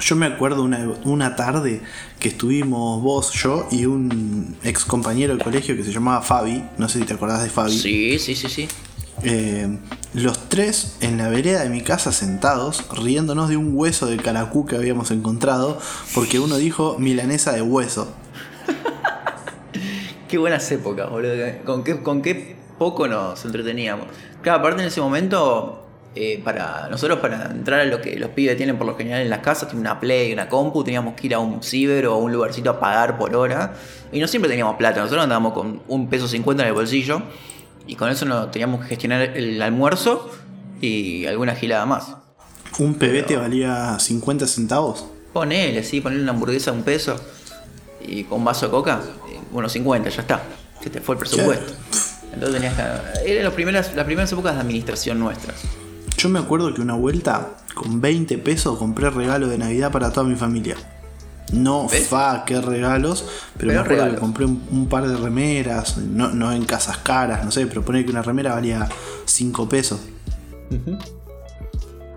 Yo 0.00 0.14
me 0.14 0.26
acuerdo 0.26 0.62
una, 0.62 0.86
una 1.04 1.34
tarde 1.34 1.82
que 2.20 2.28
estuvimos 2.28 3.02
vos, 3.02 3.32
yo 3.32 3.66
y 3.70 3.86
un 3.86 4.56
ex 4.62 4.84
compañero 4.84 5.36
de 5.36 5.42
colegio 5.42 5.76
que 5.76 5.82
se 5.82 5.92
llamaba 5.92 6.22
Fabi. 6.22 6.62
No 6.78 6.88
sé 6.88 7.00
si 7.00 7.04
te 7.04 7.14
acordás 7.14 7.42
de 7.42 7.50
Fabi. 7.50 7.76
Sí, 7.76 8.18
sí, 8.20 8.36
sí, 8.36 8.48
sí. 8.48 8.68
Eh, 9.24 9.78
los 10.14 10.48
tres 10.48 10.96
en 11.00 11.18
la 11.18 11.28
vereda 11.28 11.62
de 11.62 11.68
mi 11.68 11.82
casa 11.82 12.12
sentados, 12.12 12.84
riéndonos 12.96 13.48
de 13.48 13.56
un 13.56 13.72
hueso 13.74 14.06
de 14.06 14.16
caracú 14.16 14.64
que 14.64 14.76
habíamos 14.76 15.10
encontrado, 15.10 15.78
porque 16.14 16.38
uno 16.38 16.56
dijo 16.56 16.96
milanesa 16.98 17.52
de 17.52 17.62
hueso. 17.62 18.14
Qué 20.28 20.38
buenas 20.38 20.70
épocas, 20.70 21.10
boludo. 21.10 21.46
Con 21.64 22.22
qué, 22.22 22.56
poco 22.78 23.08
nos 23.08 23.44
entreteníamos. 23.44 24.06
Claro, 24.42 24.60
aparte 24.60 24.82
en 24.82 24.88
ese 24.88 25.00
momento, 25.00 25.84
eh, 26.14 26.40
para 26.44 26.88
nosotros 26.88 27.18
para 27.18 27.46
entrar 27.46 27.80
a 27.80 27.84
lo 27.84 28.00
que 28.00 28.16
los 28.16 28.30
pibes 28.30 28.56
tienen 28.56 28.78
por 28.78 28.86
lo 28.86 28.96
general 28.96 29.22
en 29.22 29.30
las 29.30 29.40
casas, 29.40 29.68
tienen 29.68 29.80
una 29.80 29.98
play, 29.98 30.32
una 30.32 30.48
compu, 30.48 30.84
teníamos 30.84 31.14
que 31.14 31.26
ir 31.26 31.34
a 31.34 31.38
un 31.40 31.62
ciber 31.62 32.06
o 32.06 32.14
a 32.14 32.16
un 32.18 32.32
lugarcito 32.32 32.70
a 32.70 32.78
pagar 32.78 33.18
por 33.18 33.34
hora. 33.34 33.74
Y 34.12 34.20
no 34.20 34.28
siempre 34.28 34.48
teníamos 34.48 34.76
plata, 34.76 35.00
nosotros 35.00 35.24
andábamos 35.24 35.54
con 35.54 35.82
un 35.88 36.08
peso 36.08 36.28
cincuenta 36.28 36.62
en 36.62 36.68
el 36.68 36.74
bolsillo. 36.74 37.22
Y 37.88 37.96
con 37.96 38.10
eso 38.10 38.24
no 38.26 38.48
teníamos 38.48 38.82
que 38.82 38.88
gestionar 38.88 39.22
el 39.22 39.60
almuerzo 39.60 40.30
y 40.80 41.26
alguna 41.26 41.56
gilada 41.56 41.86
más. 41.86 42.14
¿Un 42.78 42.94
pebete 42.94 43.36
valía 43.36 43.98
50 43.98 44.46
centavos? 44.46 45.06
Ponele, 45.32 45.82
sí, 45.82 46.00
ponele 46.00 46.22
una 46.22 46.32
hamburguesa 46.32 46.70
a 46.70 46.74
un 46.74 46.82
peso 46.82 47.16
y 48.06 48.24
con 48.24 48.38
un 48.38 48.44
vaso 48.44 48.66
de 48.66 48.70
coca, 48.70 49.00
eh, 49.30 49.40
bueno, 49.50 49.68
50, 49.68 50.10
ya 50.10 50.20
está. 50.20 50.42
Se 50.82 50.90
te 50.90 51.00
fue 51.00 51.14
el 51.14 51.18
presupuesto. 51.18 51.72
Entonces 52.32 52.60
tenías 52.60 52.74
que. 52.74 53.32
Eran 53.32 53.44
las 53.44 53.54
primeras, 53.54 53.96
las 53.96 54.04
primeras 54.04 54.30
épocas 54.30 54.54
de 54.54 54.60
administración 54.60 55.18
nuestras. 55.18 55.62
Yo 56.18 56.28
me 56.28 56.38
acuerdo 56.38 56.72
que 56.74 56.80
una 56.80 56.94
vuelta, 56.94 57.56
con 57.74 58.00
20 58.00 58.38
pesos, 58.38 58.78
compré 58.78 59.10
regalo 59.10 59.48
de 59.48 59.58
Navidad 59.58 59.90
para 59.90 60.12
toda 60.12 60.26
mi 60.26 60.36
familia. 60.36 60.76
No 61.52 61.88
¿Ves? 61.88 62.06
fa, 62.08 62.44
qué 62.46 62.60
regalos, 62.60 63.24
pero, 63.56 63.70
Pero 63.70 63.72
me 63.72 63.78
acuerdo 63.78 64.14
que 64.14 64.20
compré 64.20 64.44
un, 64.44 64.62
un 64.70 64.86
par 64.88 65.08
de 65.08 65.16
remeras, 65.16 65.96
no, 65.96 66.28
no 66.28 66.52
en 66.52 66.64
casas 66.64 66.98
caras, 66.98 67.44
no 67.44 67.50
sé, 67.50 67.66
pero 67.66 67.82
poner 67.82 68.04
que 68.04 68.10
una 68.10 68.22
remera 68.22 68.54
valía 68.54 68.86
5 69.24 69.68
pesos. 69.68 70.00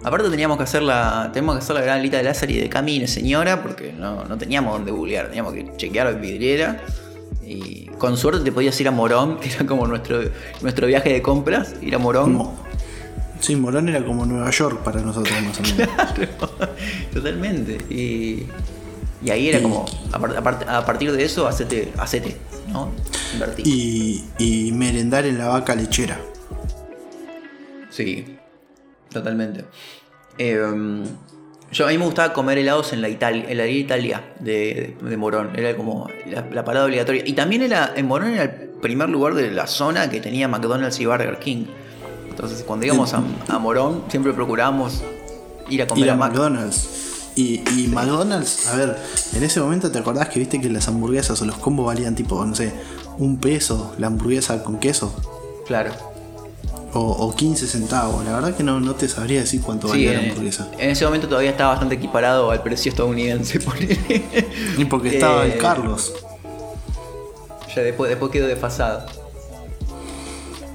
Aparte 0.03 0.29
teníamos 0.29 0.57
que 0.57 0.63
hacer 0.63 0.81
la. 0.81 1.29
Teníamos 1.31 1.57
que 1.57 1.63
hacer 1.63 1.75
la 1.75 1.81
gran 1.81 2.01
lista 2.01 2.17
de 2.17 2.23
Lázaro 2.23 2.51
y 2.51 2.57
de 2.57 2.69
Camine, 2.69 3.07
señora, 3.07 3.61
porque 3.61 3.93
no, 3.93 4.25
no 4.25 4.37
teníamos 4.37 4.73
dónde 4.73 4.91
googlear, 4.91 5.27
teníamos 5.27 5.53
que 5.53 5.71
chequear 5.77 6.19
vidriera. 6.19 6.81
Y 7.45 7.85
con 7.97 8.17
suerte 8.17 8.43
te 8.43 8.51
podías 8.51 8.79
ir 8.81 8.87
a 8.87 8.91
Morón, 8.91 9.37
que 9.39 9.49
era 9.49 9.65
como 9.65 9.85
nuestro, 9.87 10.21
nuestro 10.61 10.87
viaje 10.87 11.13
de 11.13 11.21
compras, 11.21 11.75
ir 11.81 11.93
a 11.95 11.99
Morón. 11.99 12.33
Mo- 12.33 12.59
Sí, 13.39 13.55
Morón 13.55 13.89
era 13.89 14.05
como 14.05 14.23
Nueva 14.25 14.51
York 14.51 14.81
para 14.83 15.01
nosotros 15.01 15.33
más 15.41 15.57
o 15.59 15.63
menos. 15.63 15.89
Totalmente. 17.13 17.73
Y, 17.89 18.45
y 19.23 19.29
ahí 19.29 19.49
era 19.49 19.61
como, 19.61 19.85
a, 20.11 20.19
par- 20.19 20.37
a 20.37 20.43
part- 20.43 20.67
a 20.67 20.85
partir 20.85 21.11
de 21.11 21.23
eso, 21.23 21.47
hacete, 21.47 21.91
hacete, 21.97 22.37
¿no? 22.71 22.89
Invertí. 23.33 23.63
y, 23.65 24.23
y 24.67 24.71
merendar 24.71 25.25
en 25.25 25.37
la 25.37 25.47
vaca 25.47 25.75
lechera. 25.75 26.19
Sí, 27.89 28.37
totalmente. 29.11 29.65
Eh, 30.37 30.59
yo 31.71 31.85
a 31.85 31.89
mí 31.89 31.97
me 31.97 32.05
gustaba 32.05 32.33
comer 32.33 32.57
helados 32.57 32.93
en 32.93 33.01
la 33.01 33.09
Italia, 33.09 33.45
en 33.47 33.57
la 33.57 33.67
Italia 33.67 34.33
de, 34.39 34.95
de 35.01 35.17
Morón. 35.17 35.51
Era 35.55 35.75
como 35.75 36.09
la, 36.29 36.45
la 36.51 36.65
parada 36.65 36.85
obligatoria. 36.85 37.23
Y 37.25 37.33
también 37.33 37.61
era, 37.61 37.93
en 37.95 38.07
Morón 38.07 38.31
era 38.31 38.43
el 38.43 38.51
primer 38.81 39.09
lugar 39.09 39.35
de 39.35 39.51
la 39.51 39.67
zona 39.67 40.09
que 40.09 40.19
tenía 40.19 40.47
McDonald's 40.47 40.99
y 40.99 41.05
Burger 41.05 41.37
King. 41.39 41.65
Entonces 42.29 42.63
cuando 42.63 42.85
íbamos 42.85 43.13
a, 43.13 43.21
a 43.49 43.59
Morón 43.59 44.03
siempre 44.09 44.33
procurábamos 44.33 45.01
ir 45.69 45.81
a 45.81 45.87
comer 45.87 46.05
Ir 46.05 46.09
a 46.11 46.13
a. 46.13 46.17
McDonald's. 46.17 47.10
Y, 47.35 47.61
y 47.79 47.87
McDonald's, 47.87 48.67
a 48.67 48.75
ver, 48.75 48.97
en 49.33 49.43
ese 49.43 49.61
momento 49.61 49.89
te 49.91 49.99
acordás 49.99 50.27
que 50.29 50.39
viste 50.39 50.59
que 50.59 50.69
las 50.69 50.87
hamburguesas 50.89 51.41
o 51.41 51.45
los 51.45 51.55
combos 51.57 51.85
valían 51.85 52.13
tipo, 52.15 52.43
no 52.45 52.53
sé, 52.55 52.73
un 53.17 53.37
peso 53.37 53.93
la 53.97 54.07
hamburguesa 54.07 54.63
con 54.63 54.79
queso. 54.79 55.13
Claro. 55.65 55.91
O, 56.93 56.99
o 56.99 57.33
15 57.33 57.67
centavos. 57.67 58.25
La 58.25 58.33
verdad 58.33 58.53
que 58.53 58.63
no, 58.63 58.81
no 58.81 58.95
te 58.95 59.07
sabría 59.07 59.39
decir 59.39 59.61
cuánto 59.61 59.87
Sí, 59.87 60.05
valía 60.05 60.13
la 60.21 60.27
hamburguesa. 60.29 60.67
en 60.77 60.89
ese 60.89 61.05
momento 61.05 61.29
todavía 61.29 61.51
estaba 61.51 61.69
bastante 61.71 61.95
equiparado 61.95 62.51
al 62.51 62.61
precio 62.63 62.89
estadounidense. 62.89 63.59
ponele. 63.61 64.25
Y 64.77 64.83
porque 64.85 65.13
estaba 65.13 65.45
Eh, 65.45 65.53
el 65.53 65.57
Carlos. 65.57 66.13
Ya 67.73 67.81
después, 67.83 68.09
después 68.09 68.29
quedó 68.31 68.47
desfasado. 68.47 69.05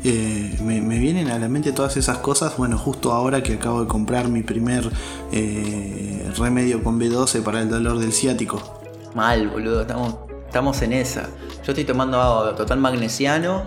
Eh, 0.08 0.56
me, 0.62 0.80
me 0.80 0.98
vienen 1.00 1.30
a 1.30 1.38
la 1.38 1.48
mente 1.48 1.72
todas 1.72 1.96
esas 1.96 2.18
cosas. 2.18 2.56
Bueno, 2.56 2.78
justo 2.78 3.12
ahora 3.12 3.42
que 3.42 3.54
acabo 3.54 3.80
de 3.82 3.88
comprar 3.88 4.28
mi 4.28 4.42
primer 4.42 4.88
eh, 5.32 6.30
remedio 6.38 6.82
con 6.84 7.00
B12 7.00 7.42
para 7.42 7.60
el 7.60 7.68
dolor 7.68 7.98
del 7.98 8.12
ciático. 8.12 8.80
Mal, 9.14 9.48
boludo, 9.48 9.80
estamos, 9.82 10.14
estamos 10.46 10.80
en 10.82 10.92
esa. 10.92 11.22
Yo 11.64 11.72
estoy 11.72 11.84
tomando 11.84 12.20
agua 12.20 12.54
total 12.54 12.78
magnesiano 12.78 13.64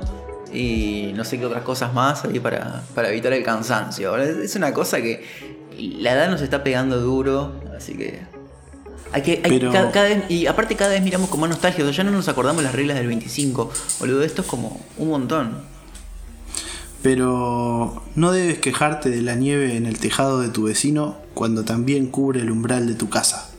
y 0.54 1.12
no 1.16 1.24
sé 1.26 1.38
qué 1.40 1.46
otras 1.46 1.64
cosas 1.64 1.94
más 1.94 2.24
ahí 2.24 2.40
para, 2.40 2.84
para 2.96 3.10
evitar 3.10 3.34
el 3.34 3.44
cansancio. 3.44 4.16
Es 4.18 4.56
una 4.56 4.74
cosa 4.74 5.02
que 5.02 5.24
la 5.78 6.14
edad 6.14 6.30
nos 6.30 6.42
está 6.42 6.64
pegando 6.64 7.00
duro, 7.02 7.54
así 7.78 7.96
que... 7.96 8.22
Hay 9.12 9.24
que 9.24 9.42
hay 9.44 9.60
Pero- 9.60 9.72
ca- 9.72 9.92
cada 9.92 10.08
vez- 10.08 10.24
y 10.30 10.46
aparte 10.46 10.76
cada 10.76 10.92
vez 10.92 11.02
miramos 11.02 11.30
con 11.30 11.40
más 11.40 11.50
nostalgia, 11.50 11.84
o 11.84 11.88
sea, 11.88 11.98
ya 11.98 12.04
no 12.04 12.12
nos 12.16 12.28
acordamos 12.30 12.62
las 12.64 12.74
reglas 12.74 12.96
del 12.98 13.08
25. 13.08 13.72
Boludo, 14.00 14.22
esto 14.24 14.44
es 14.44 14.48
como 14.48 14.80
un 14.98 15.10
montón. 15.10 15.68
Pero 17.02 18.04
no 18.16 18.32
debes 18.32 18.60
quejarte 18.60 19.10
de 19.10 19.22
la 19.22 19.36
nieve 19.36 19.78
en 19.78 19.86
el 19.86 20.00
tejado 20.00 20.42
de 20.42 20.50
tu 20.50 20.64
vecino 20.64 21.18
cuando 21.34 21.64
también 21.64 22.08
cubre 22.08 22.42
el 22.42 22.52
umbral 22.52 22.88
de 22.88 22.96
tu 22.96 23.10
casa. 23.10 23.50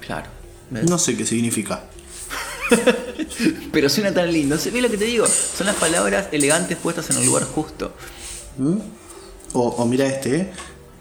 Claro. 0.00 0.28
¿ves? 0.70 0.88
No 0.88 0.98
sé 0.98 1.16
qué 1.16 1.26
significa. 1.26 1.84
Pero 3.72 3.88
suena 3.88 4.14
tan 4.14 4.32
lindo. 4.32 4.56
¿Se 4.56 4.70
ve 4.70 4.80
lo 4.80 4.88
que 4.88 4.96
te 4.96 5.04
digo? 5.04 5.26
Son 5.26 5.66
las 5.66 5.76
palabras 5.76 6.28
elegantes 6.32 6.78
puestas 6.78 7.10
en 7.10 7.18
el 7.18 7.26
lugar 7.26 7.44
justo. 7.44 7.92
¿Mm? 8.56 8.78
O, 9.52 9.68
o 9.68 9.86
mira 9.86 10.06
este, 10.06 10.36
¿eh? 10.36 10.50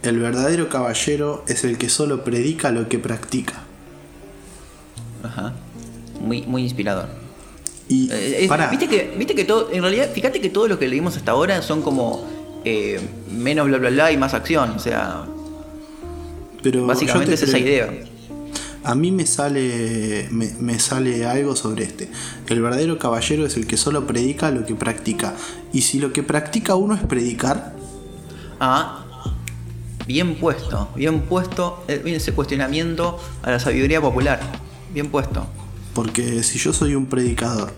el 0.03 0.19
verdadero 0.19 0.69
caballero 0.69 1.43
es 1.47 1.63
el 1.63 1.77
que 1.77 1.89
solo 1.89 2.23
predica 2.23 2.71
lo 2.71 2.89
que 2.89 2.99
practica. 2.99 3.63
Ajá. 5.23 5.53
Muy, 6.19 6.43
muy 6.43 6.63
inspirador. 6.63 7.18
Y 7.89 8.09
Eh, 8.11 8.45
es- 8.45 8.69
Viste 8.71 8.87
que, 8.87 9.13
viste 9.17 9.35
que 9.35 9.43
todo, 9.45 9.69
en 9.71 9.81
realidad, 9.81 10.09
fíjate 10.13 10.39
que 10.39 10.49
todo 10.49 10.67
lo 10.67 10.77
que 10.79 10.87
leímos 10.87 11.17
hasta 11.17 11.31
ahora 11.31 11.61
son 11.61 11.81
como 11.81 12.23
eh, 12.65 12.99
menos 13.31 13.67
bla 13.67 13.77
bla 13.77 13.89
bla 13.89 14.11
y 14.11 14.17
más 14.17 14.33
acción. 14.33 14.71
O 14.71 14.79
sea, 14.79 15.25
pero 16.61 16.85
básicamente 16.85 17.33
es 17.33 17.41
esa 17.43 17.57
idea. 17.57 17.89
A 18.83 18.95
mí 18.95 19.11
me 19.11 19.25
sale, 19.25 20.27
me, 20.31 20.49
me 20.59 20.79
sale 20.79 21.25
algo 21.25 21.55
sobre 21.55 21.83
este. 21.83 22.09
El 22.47 22.61
verdadero 22.61 22.97
caballero 22.97 23.45
es 23.45 23.57
el 23.57 23.67
que 23.67 23.75
solo 23.75 24.07
predica 24.07 24.51
lo 24.51 24.65
que 24.65 24.73
practica. 24.75 25.33
Y 25.73 25.81
si 25.81 25.99
lo 25.99 26.13
que 26.13 26.23
practica 26.23 26.75
uno 26.75 26.95
es 26.95 27.01
predicar, 27.01 27.73
Ah, 28.61 29.05
bien 30.05 30.35
puesto, 30.35 30.89
bien 30.95 31.21
puesto. 31.21 31.83
eh, 31.87 32.01
Viene 32.03 32.17
ese 32.17 32.33
cuestionamiento 32.33 33.17
a 33.41 33.51
la 33.51 33.59
sabiduría 33.59 34.01
popular. 34.01 34.39
Bien 34.93 35.09
puesto. 35.09 35.45
Porque 35.99 36.43
si 36.43 36.57
yo 36.57 36.71
soy 36.71 36.95
un 36.95 37.07
predicador, 37.07 37.73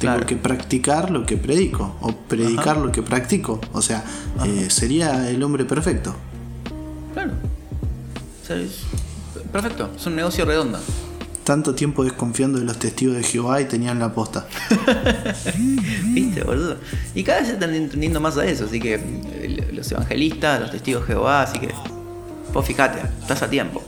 tengo 0.00 0.14
Claro. 0.14 0.26
que 0.26 0.34
practicar 0.34 1.12
lo 1.12 1.24
que 1.24 1.36
predico, 1.36 1.94
o 2.00 2.12
predicar 2.12 2.76
lo 2.78 2.90
que 2.90 3.02
practico. 3.04 3.60
O 3.72 3.80
sea, 3.80 4.02
eh, 4.44 4.66
sería 4.68 5.30
el 5.30 5.40
hombre 5.44 5.64
perfecto. 5.64 6.12
Claro. 7.14 7.34
Perfecto, 9.52 9.90
es 9.96 10.04
un 10.06 10.16
negocio 10.16 10.44
redondo. 10.44 10.80
Tanto 11.44 11.72
tiempo 11.76 12.02
desconfiando 12.02 12.58
de 12.58 12.64
los 12.64 12.80
testigos 12.80 13.14
de 13.14 13.22
Jehová 13.22 13.60
y 13.60 13.66
tenían 13.66 14.00
la 14.00 14.12
posta. 14.12 14.48
¿Viste, 16.06 16.42
boludo? 16.42 16.78
Y 17.14 17.22
cada 17.22 17.38
vez 17.38 17.46
se 17.46 17.54
están 17.54 17.72
entendiendo 17.72 18.18
más 18.20 18.36
a 18.38 18.44
eso, 18.44 18.64
así 18.64 18.80
que 18.80 18.94
eh, 18.94 19.70
los 19.72 19.92
evangelistas, 19.92 20.62
los 20.62 20.72
testigos 20.72 21.02
de 21.06 21.14
Jehová, 21.14 21.42
así 21.42 21.60
que 21.60 21.72
vos 22.52 22.66
fijate, 22.66 23.02
estás 23.20 23.40
a 23.42 23.48
tiempo. 23.48 23.84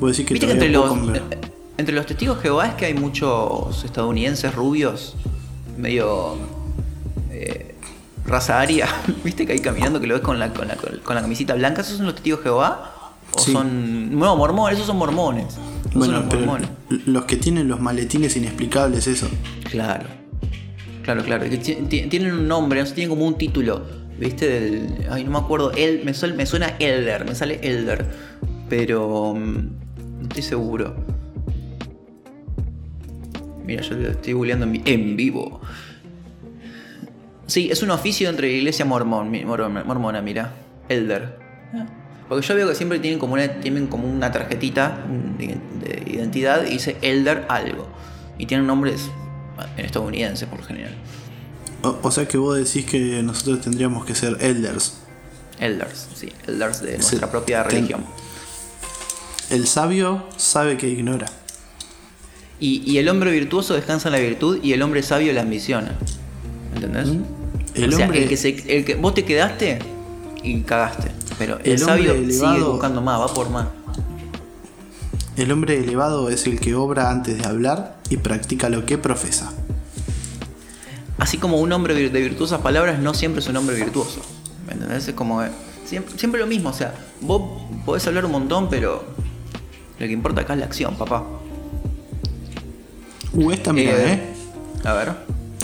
Que 0.00 0.04
Viste 0.06 0.24
que 0.24 0.50
entre 0.50 0.72
puedo 0.72 0.96
los, 0.96 1.16
eh, 1.16 1.50
entre 1.80 1.94
los 1.94 2.06
testigos 2.06 2.36
de 2.36 2.42
Jehová 2.42 2.66
es 2.68 2.74
que 2.74 2.86
hay 2.86 2.94
muchos 2.94 3.84
estadounidenses 3.84 4.54
rubios, 4.54 5.16
medio 5.78 6.36
eh, 7.30 7.74
raza 8.26 8.60
aria, 8.60 8.86
viste 9.24 9.46
que 9.46 9.52
ahí 9.54 9.58
caminando 9.60 10.00
que 10.00 10.06
lo 10.06 10.14
ves 10.14 10.22
con 10.22 10.38
la, 10.38 10.52
con 10.52 10.68
la, 10.68 10.76
con 10.76 11.14
la 11.14 11.20
camisita 11.22 11.54
blanca, 11.54 11.80
¿esos 11.82 11.96
son 11.96 12.06
los 12.06 12.14
testigos 12.14 12.40
de 12.40 12.44
Jehová? 12.44 12.94
¿O 13.32 13.38
Sí. 13.38 13.52
son... 13.52 14.18
No, 14.18 14.36
mormones, 14.36 14.74
esos 14.76 14.86
son 14.88 14.96
mormones. 14.96 15.46
Esos 15.54 15.92
son 15.92 15.98
Bueno, 16.00 16.14
los 16.20 16.24
pero 16.28 16.40
mormones. 16.46 16.68
los 17.06 17.24
que 17.26 17.36
tienen 17.36 17.68
los 17.68 17.80
maletines 17.80 18.36
inexplicables, 18.36 19.06
eso. 19.06 19.28
Claro. 19.70 20.06
Claro, 21.02 21.22
claro. 21.24 21.44
Tienen 21.48 22.32
un 22.32 22.46
nombre, 22.48 22.80
no 22.80 22.86
sé, 22.86 22.94
tienen 22.94 23.08
como 23.10 23.26
un 23.26 23.38
título. 23.38 23.82
¿Viste? 24.18 24.46
Del. 24.48 25.06
Ay, 25.10 25.24
no 25.24 25.30
me 25.30 25.38
acuerdo. 25.38 25.72
El, 25.72 26.04
me, 26.04 26.12
me 26.36 26.44
suena 26.46 26.74
Elder, 26.78 27.24
me 27.24 27.34
sale 27.34 27.58
Elder. 27.62 28.04
Pero. 28.68 29.34
mm, 29.34 29.54
No 30.18 30.22
estoy 30.24 30.42
seguro. 30.42 30.94
Mira, 33.70 33.82
yo 33.82 33.94
lo 33.94 34.08
estoy 34.10 34.32
googleando 34.32 34.64
en, 34.66 34.72
vi- 34.72 34.82
en 34.84 35.16
vivo. 35.16 35.60
Sí, 37.46 37.68
es 37.70 37.82
un 37.84 37.90
oficio 37.92 38.28
entre 38.28 38.48
la 38.48 38.54
iglesia 38.54 38.84
mormón, 38.84 39.30
mormona, 39.46 39.84
mormona, 39.84 40.20
mira. 40.22 40.52
Elder. 40.88 41.38
Porque 42.28 42.44
yo 42.46 42.54
veo 42.56 42.68
que 42.68 42.74
siempre 42.74 42.98
tienen 42.98 43.20
como 43.20 43.34
una, 43.34 43.60
tienen 43.60 43.86
como 43.86 44.08
una 44.08 44.32
tarjetita 44.32 45.04
de, 45.38 45.56
de 45.84 46.10
identidad 46.12 46.64
y 46.66 46.70
dice 46.70 46.96
Elder 47.02 47.44
algo. 47.48 47.88
Y 48.38 48.46
tienen 48.46 48.66
nombres 48.66 49.08
en 49.76 49.84
estadounidenses 49.84 50.48
por 50.48 50.58
lo 50.58 50.64
general. 50.66 50.94
O, 51.82 51.96
o 52.02 52.10
sea 52.10 52.26
que 52.26 52.38
vos 52.38 52.56
decís 52.56 52.84
que 52.90 53.22
nosotros 53.22 53.60
tendríamos 53.60 54.04
que 54.04 54.16
ser 54.16 54.36
elders. 54.40 54.98
Elders, 55.60 56.08
sí, 56.14 56.32
elders 56.48 56.80
de 56.82 56.94
nuestra 56.98 57.30
propia 57.30 57.62
ten- 57.64 57.70
religión. 57.76 58.04
El 59.50 59.66
sabio 59.68 60.24
sabe 60.36 60.76
que 60.76 60.88
ignora. 60.88 61.26
Y, 62.60 62.82
y 62.90 62.98
el 62.98 63.08
hombre 63.08 63.30
virtuoso 63.32 63.74
descansa 63.74 64.08
en 64.08 64.12
la 64.12 64.18
virtud 64.20 64.58
y 64.62 64.72
el 64.74 64.82
hombre 64.82 65.02
sabio 65.02 65.32
la 65.32 65.40
ambición. 65.42 65.88
¿Entendés? 66.74 67.08
Mm. 67.08 67.22
El 67.74 67.88
o 67.94 67.96
sea, 67.96 68.04
hombre- 68.06 68.22
el 68.24 68.28
que 68.28 68.36
se, 68.36 68.76
el 68.78 68.84
que, 68.84 68.94
vos 68.96 69.14
te 69.14 69.24
quedaste 69.24 69.78
y 70.42 70.60
cagaste. 70.60 71.10
Pero 71.38 71.58
el, 71.64 71.72
El 71.72 71.78
sabio 71.78 72.12
hombre 72.12 72.32
sigue 72.32 72.44
elevado- 72.46 72.72
buscando 72.72 73.00
más, 73.00 73.20
va 73.20 73.28
por 73.32 73.48
más. 73.50 73.66
El 75.36 75.50
hombre 75.52 75.78
elevado 75.78 76.28
es 76.28 76.46
el 76.46 76.60
que 76.60 76.74
obra 76.74 77.10
antes 77.10 77.38
de 77.38 77.46
hablar 77.46 77.96
y 78.10 78.18
practica 78.18 78.68
lo 78.68 78.84
que 78.84 78.98
profesa. 78.98 79.52
Así 81.18 81.38
como 81.38 81.58
un 81.60 81.72
hombre 81.72 81.94
de 81.94 82.20
virtuosas 82.20 82.60
palabras 82.60 82.98
no 82.98 83.14
siempre 83.14 83.40
es 83.40 83.48
un 83.48 83.56
hombre 83.56 83.76
virtuoso. 83.76 84.20
¿Me 84.66 84.72
entendés? 84.74 85.08
Es 85.08 85.14
como 85.14 85.40
que 85.40 85.48
siempre, 85.86 86.18
siempre 86.18 86.40
lo 86.40 86.46
mismo. 86.46 86.70
O 86.70 86.74
sea, 86.74 86.94
vos 87.22 87.62
podés 87.86 88.06
hablar 88.06 88.24
un 88.26 88.32
montón, 88.32 88.68
pero 88.68 89.04
lo 89.98 90.06
que 90.06 90.12
importa 90.12 90.42
acá 90.42 90.54
es 90.54 90.58
la 90.60 90.66
acción, 90.66 90.96
papá. 90.96 91.24
Uh, 93.40 93.52
esta 93.52 93.72
mira, 93.72 93.92
Eh, 93.92 94.12
eh. 94.12 94.20
A 94.84 94.92
ver. 94.92 95.12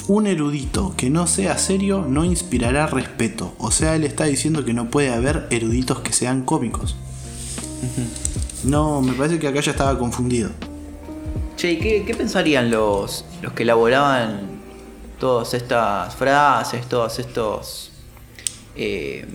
Un 0.08 0.26
erudito 0.26 0.94
que 0.96 1.10
no 1.10 1.26
sea 1.26 1.58
serio 1.58 2.04
no 2.08 2.24
inspirará 2.24 2.86
respeto. 2.86 3.54
O 3.58 3.70
sea, 3.70 3.96
él 3.96 4.04
está 4.04 4.24
diciendo 4.24 4.64
que 4.64 4.72
no 4.72 4.88
puede 4.88 5.12
haber 5.12 5.46
eruditos 5.50 6.00
que 6.00 6.12
sean 6.12 6.42
cómicos. 6.42 6.96
No, 8.64 9.02
me 9.02 9.12
parece 9.12 9.38
que 9.38 9.48
acá 9.48 9.60
ya 9.60 9.72
estaba 9.72 9.98
confundido. 9.98 10.50
Che, 11.56 11.72
¿y 11.72 11.78
¿qué, 11.78 12.04
qué 12.06 12.14
pensarían 12.14 12.70
los, 12.70 13.24
los 13.42 13.52
que 13.52 13.64
elaboraban 13.64 14.40
todas 15.18 15.54
estas 15.54 16.14
frases, 16.14 16.86
todos 16.86 17.18
estos 17.18 17.90
eh, 18.76 19.26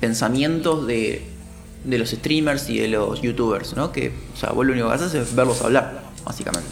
pensamientos 0.00 0.86
de, 0.86 1.26
de 1.84 1.98
los 1.98 2.10
streamers 2.10 2.70
y 2.70 2.78
de 2.78 2.88
los 2.88 3.20
youtubers, 3.20 3.74
¿no? 3.76 3.92
Que, 3.92 4.12
o 4.34 4.36
sea, 4.36 4.50
vos 4.52 4.64
lo 4.64 4.72
único 4.72 4.88
que 4.88 4.94
haces 4.94 5.14
es 5.14 5.34
verlos 5.34 5.60
hablar, 5.62 6.02
básicamente. 6.24 6.70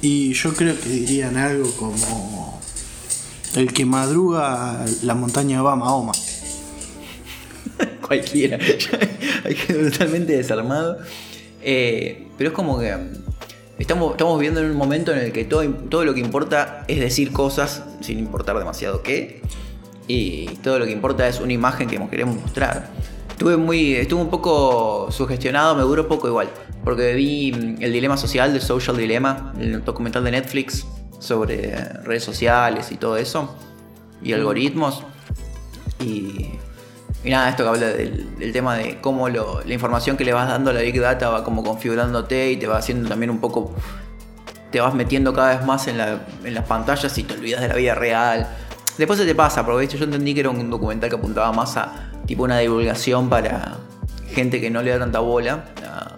Y 0.00 0.32
yo 0.32 0.54
creo 0.54 0.78
que 0.78 0.88
dirían 0.88 1.36
algo 1.36 1.70
como... 1.72 2.60
El 3.54 3.72
que 3.72 3.84
madruga 3.84 4.84
la 5.02 5.14
montaña 5.14 5.62
va 5.62 5.74
Mahoma. 5.74 6.12
Cualquiera. 8.06 8.58
Hay 9.44 9.54
que 9.54 9.74
totalmente 9.74 10.36
desarmado. 10.36 10.98
Eh, 11.62 12.28
pero 12.36 12.50
es 12.50 12.54
como 12.54 12.78
que 12.78 12.94
estamos, 13.78 14.12
estamos 14.12 14.38
viviendo 14.38 14.60
en 14.60 14.70
un 14.70 14.76
momento 14.76 15.12
en 15.12 15.18
el 15.18 15.32
que 15.32 15.44
todo, 15.44 15.66
todo 15.68 16.04
lo 16.04 16.14
que 16.14 16.20
importa 16.20 16.84
es 16.88 17.00
decir 17.00 17.32
cosas 17.32 17.84
sin 18.00 18.18
importar 18.18 18.58
demasiado 18.58 19.02
qué. 19.02 19.42
Y 20.06 20.46
todo 20.62 20.78
lo 20.78 20.86
que 20.86 20.92
importa 20.92 21.26
es 21.26 21.40
una 21.40 21.52
imagen 21.52 21.88
que 21.88 21.98
queremos 22.08 22.40
mostrar. 22.40 22.90
Estuve 23.38 23.56
muy. 23.56 23.94
Estuve 23.94 24.20
un 24.20 24.30
poco 24.30 25.12
sugestionado, 25.12 25.76
me 25.76 25.82
duró 25.82 26.08
poco 26.08 26.26
igual. 26.26 26.48
Porque 26.82 27.14
vi 27.14 27.52
mm, 27.52 27.80
el 27.80 27.92
dilema 27.92 28.16
social 28.16 28.52
de 28.52 28.60
Social 28.60 28.96
Dilemma, 28.96 29.52
el 29.60 29.84
documental 29.84 30.24
de 30.24 30.32
Netflix 30.32 30.84
sobre 31.20 31.72
redes 32.02 32.24
sociales 32.24 32.90
y 32.90 32.96
todo 32.96 33.16
eso. 33.16 33.54
Y 34.24 34.32
algoritmos. 34.32 35.04
Y, 36.00 36.48
y 37.22 37.30
nada, 37.30 37.50
esto 37.50 37.62
que 37.62 37.68
habla 37.68 37.86
del, 37.86 38.52
tema 38.52 38.74
de 38.74 39.00
cómo 39.00 39.28
la 39.28 39.72
información 39.72 40.16
que 40.16 40.24
le 40.24 40.32
vas 40.32 40.48
dando 40.48 40.72
a 40.72 40.74
la 40.74 40.80
Big 40.80 41.00
Data 41.00 41.28
va 41.28 41.44
como 41.44 41.62
configurándote 41.62 42.50
y 42.50 42.56
te 42.56 42.66
va 42.66 42.78
haciendo 42.78 43.08
también 43.08 43.30
un 43.30 43.38
poco. 43.38 43.72
Te 44.72 44.80
vas 44.80 44.94
metiendo 44.94 45.32
cada 45.32 45.56
vez 45.56 45.64
más 45.64 45.86
en, 45.86 45.98
la- 45.98 46.26
en 46.42 46.54
las 46.54 46.64
pantallas 46.64 47.16
y 47.16 47.22
te 47.22 47.34
olvidas 47.34 47.60
de 47.60 47.68
la 47.68 47.76
vida 47.76 47.94
real. 47.94 48.48
Después 48.98 49.16
se 49.16 49.24
te 49.24 49.36
pasa, 49.36 49.64
porque 49.64 49.86
yo 49.86 50.02
entendí 50.04 50.34
que 50.34 50.40
era 50.40 50.50
un 50.50 50.68
documental 50.70 51.08
que 51.08 51.14
apuntaba 51.14 51.52
más 51.52 51.76
a 51.76 52.10
tipo 52.28 52.44
una 52.44 52.58
divulgación 52.58 53.28
para 53.28 53.78
gente 54.32 54.60
que 54.60 54.70
no 54.70 54.82
le 54.82 54.90
da 54.92 55.00
tanta 55.00 55.18
bola 55.18 55.64
a 55.84 56.16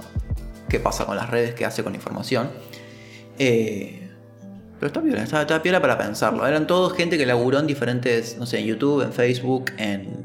qué 0.68 0.79
pasa 0.79 1.07
con 1.07 1.16
las 1.16 1.31
redes, 1.31 1.55
qué 1.55 1.64
hace 1.64 1.83
con 1.83 1.92
la 1.92 1.96
información. 1.96 2.51
Eh, 3.38 4.09
pero 4.79 4.88
está 4.88 5.03
piola, 5.03 5.23
está, 5.23 5.40
está 5.42 5.62
piola 5.62 5.81
para 5.81 5.96
pensarlo. 5.96 6.46
Eran 6.46 6.66
todos 6.66 6.94
gente 6.94 7.16
que 7.16 7.27
laburó 7.27 7.59
en 7.59 7.66
diferentes, 7.66 8.37
no 8.38 8.44
sé, 8.46 8.59
en 8.59 8.66
YouTube, 8.66 9.03
en 9.03 9.12
Facebook, 9.12 9.73
en, 9.79 10.25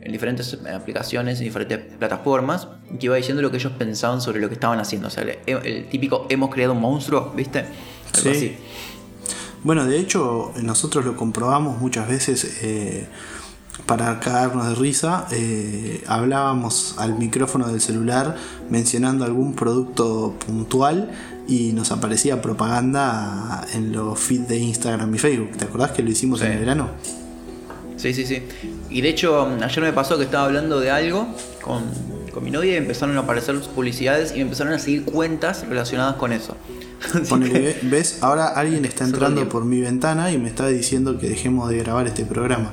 en 0.00 0.12
diferentes 0.12 0.56
aplicaciones, 0.74 1.38
en 1.38 1.44
diferentes 1.44 1.78
plataformas, 1.98 2.68
y 2.92 2.98
que 2.98 3.06
iba 3.06 3.16
diciendo 3.16 3.42
lo 3.42 3.50
que 3.50 3.58
ellos 3.58 3.72
pensaban 3.78 4.20
sobre 4.20 4.40
lo 4.40 4.48
que 4.48 4.54
estaban 4.54 4.78
haciendo. 4.80 5.08
O 5.08 5.10
sea, 5.10 5.24
el, 5.24 5.38
el 5.46 5.88
típico 5.88 6.26
hemos 6.30 6.50
creado 6.50 6.72
un 6.72 6.80
monstruo, 6.80 7.32
¿viste? 7.36 7.58
Algo 7.60 7.68
Sí. 8.22 8.28
así. 8.30 8.56
Bueno, 9.62 9.84
de 9.84 9.98
hecho, 9.98 10.52
nosotros 10.62 11.04
lo 11.04 11.16
comprobamos 11.16 11.78
muchas 11.80 12.08
veces 12.08 12.60
eh, 12.62 13.06
para 13.86 14.20
cagarnos 14.20 14.68
de 14.68 14.74
risa. 14.74 15.26
eh, 15.32 16.02
hablábamos 16.06 16.94
al 16.98 17.18
micrófono 17.18 17.68
del 17.68 17.80
celular 17.80 18.36
mencionando 18.70 19.24
algún 19.24 19.54
producto 19.54 20.34
puntual 20.46 21.10
y 21.48 21.72
nos 21.72 21.90
aparecía 21.90 22.40
propaganda 22.40 23.66
en 23.74 23.92
los 23.92 24.18
feeds 24.18 24.48
de 24.48 24.58
Instagram 24.58 25.14
y 25.14 25.18
Facebook. 25.18 25.56
¿Te 25.56 25.64
acordás 25.64 25.90
que 25.92 26.02
lo 26.02 26.10
hicimos 26.10 26.40
Sí. 26.40 26.46
en 26.46 26.52
el 26.52 26.58
verano? 26.60 26.88
Sí, 27.96 28.14
sí, 28.14 28.24
sí. 28.24 28.42
Y 28.88 29.00
de 29.02 29.08
hecho, 29.10 29.46
ayer 29.62 29.80
me 29.82 29.92
pasó 29.92 30.16
que 30.16 30.24
estaba 30.24 30.44
hablando 30.46 30.80
de 30.80 30.90
algo 30.90 31.26
con, 31.60 31.82
con 32.32 32.42
mi 32.44 32.50
novia 32.50 32.72
y 32.74 32.76
empezaron 32.76 33.16
a 33.16 33.20
aparecer 33.20 33.58
publicidades 33.60 34.30
y 34.32 34.36
me 34.36 34.42
empezaron 34.42 34.72
a 34.72 34.78
seguir 34.78 35.04
cuentas 35.04 35.66
relacionadas 35.68 36.14
con 36.16 36.32
eso. 36.32 36.56
Ponele, 37.28 37.76
¿ves? 37.82 38.18
Ahora 38.22 38.48
alguien 38.48 38.84
está 38.86 39.04
entrando 39.04 39.48
por 39.48 39.64
mi 39.64 39.80
ventana 39.80 40.30
y 40.32 40.38
me 40.38 40.48
está 40.48 40.68
diciendo 40.68 41.18
que 41.18 41.28
dejemos 41.28 41.68
de 41.68 41.78
grabar 41.78 42.06
este 42.06 42.24
programa. 42.24 42.72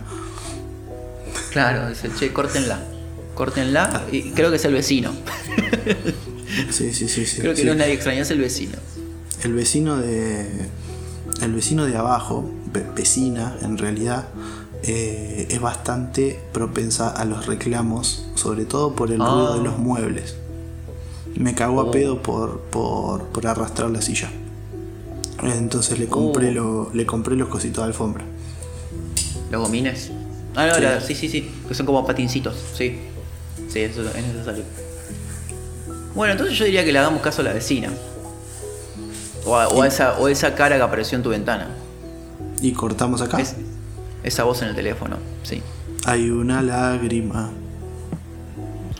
Claro, 1.58 1.90
dice, 1.90 2.10
che, 2.20 2.32
córtenla. 2.32 2.80
Córtenla. 3.34 4.04
Y 4.12 4.30
creo 4.32 4.52
que 4.52 4.58
es 4.58 4.66
el 4.66 4.74
vecino. 4.74 5.12
Sí, 6.72 6.94
sí, 6.94 7.08
sí, 7.10 7.26
sí. 7.26 7.42
Creo 7.42 7.54
que 7.54 7.62
sí. 7.62 7.66
no 7.66 7.72
es 7.74 7.78
nadie 7.78 7.94
extraño, 7.94 8.22
es 8.22 8.32
el 8.32 8.40
vecino. 8.40 8.78
El 9.44 9.54
vecino 9.54 9.98
de. 9.98 10.48
El 11.42 11.54
vecino 11.54 11.86
de 11.86 11.96
abajo, 11.98 12.50
ve- 12.74 12.86
vecina 12.96 13.58
en 13.62 13.78
realidad, 13.78 14.28
eh, 14.84 15.48
es 15.52 15.60
bastante 15.62 16.40
propensa 16.54 17.10
a 17.10 17.26
los 17.26 17.46
reclamos, 17.48 18.28
sobre 18.36 18.66
todo 18.66 18.96
por 18.96 19.12
el 19.12 19.22
Ah. 19.22 19.26
ruido 19.30 19.58
de 19.58 19.64
los 19.64 19.78
muebles. 19.78 20.36
Me 21.36 21.54
cagó 21.54 21.82
Oh. 21.82 21.90
a 21.90 21.92
pedo 21.92 22.22
por, 22.24 22.62
por, 22.72 23.26
por 23.28 23.46
arrastrar 23.46 23.90
la 23.92 24.02
silla. 24.02 24.30
Entonces 25.44 26.00
le 26.00 26.08
compré, 26.08 26.50
Oh. 26.52 26.54
lo, 26.54 26.92
le 26.94 27.06
compré 27.06 27.36
los 27.36 27.50
cositos 27.50 27.84
de 27.84 27.88
alfombra. 27.90 28.24
Los 29.52 29.62
gomines. 29.62 30.12
Ah, 30.56 30.68
no, 30.68 30.76
Sí. 30.76 30.82
la- 30.82 31.02
sí, 31.02 31.16
sí, 31.16 31.30
sí. 31.30 31.52
Que 31.68 31.74
son 31.76 31.86
como 31.86 32.06
patincitos, 32.06 32.56
sí. 32.76 33.00
Sí, 33.70 33.80
eso 33.82 34.02
es 34.02 34.16
necesario. 34.26 34.64
Bueno, 36.16 36.32
entonces 36.34 36.58
yo 36.58 36.66
diría 36.66 36.84
que 36.84 36.92
le 36.92 37.00
hagamos 37.00 37.22
caso 37.22 37.42
a 37.42 37.46
la 37.46 37.54
vecina. 37.54 37.90
O 39.46 39.56
a, 39.56 39.68
o 39.68 39.82
a 39.84 39.88
esa, 39.88 40.18
o 40.20 40.28
esa 40.28 40.56
cara 40.56 40.76
que 40.78 40.82
apareció 40.82 41.16
en 41.18 41.24
tu 41.24 41.30
ventana. 41.30 41.68
Y 42.62 42.72
cortamos 42.72 43.22
acá. 43.22 43.40
Es- 43.40 43.56
esa 44.24 44.44
voz 44.44 44.62
en 44.62 44.70
el 44.70 44.76
teléfono, 44.76 45.18
sí. 45.44 45.62
Hay 46.06 46.30
una 46.30 46.62
lágrima. 46.62 47.52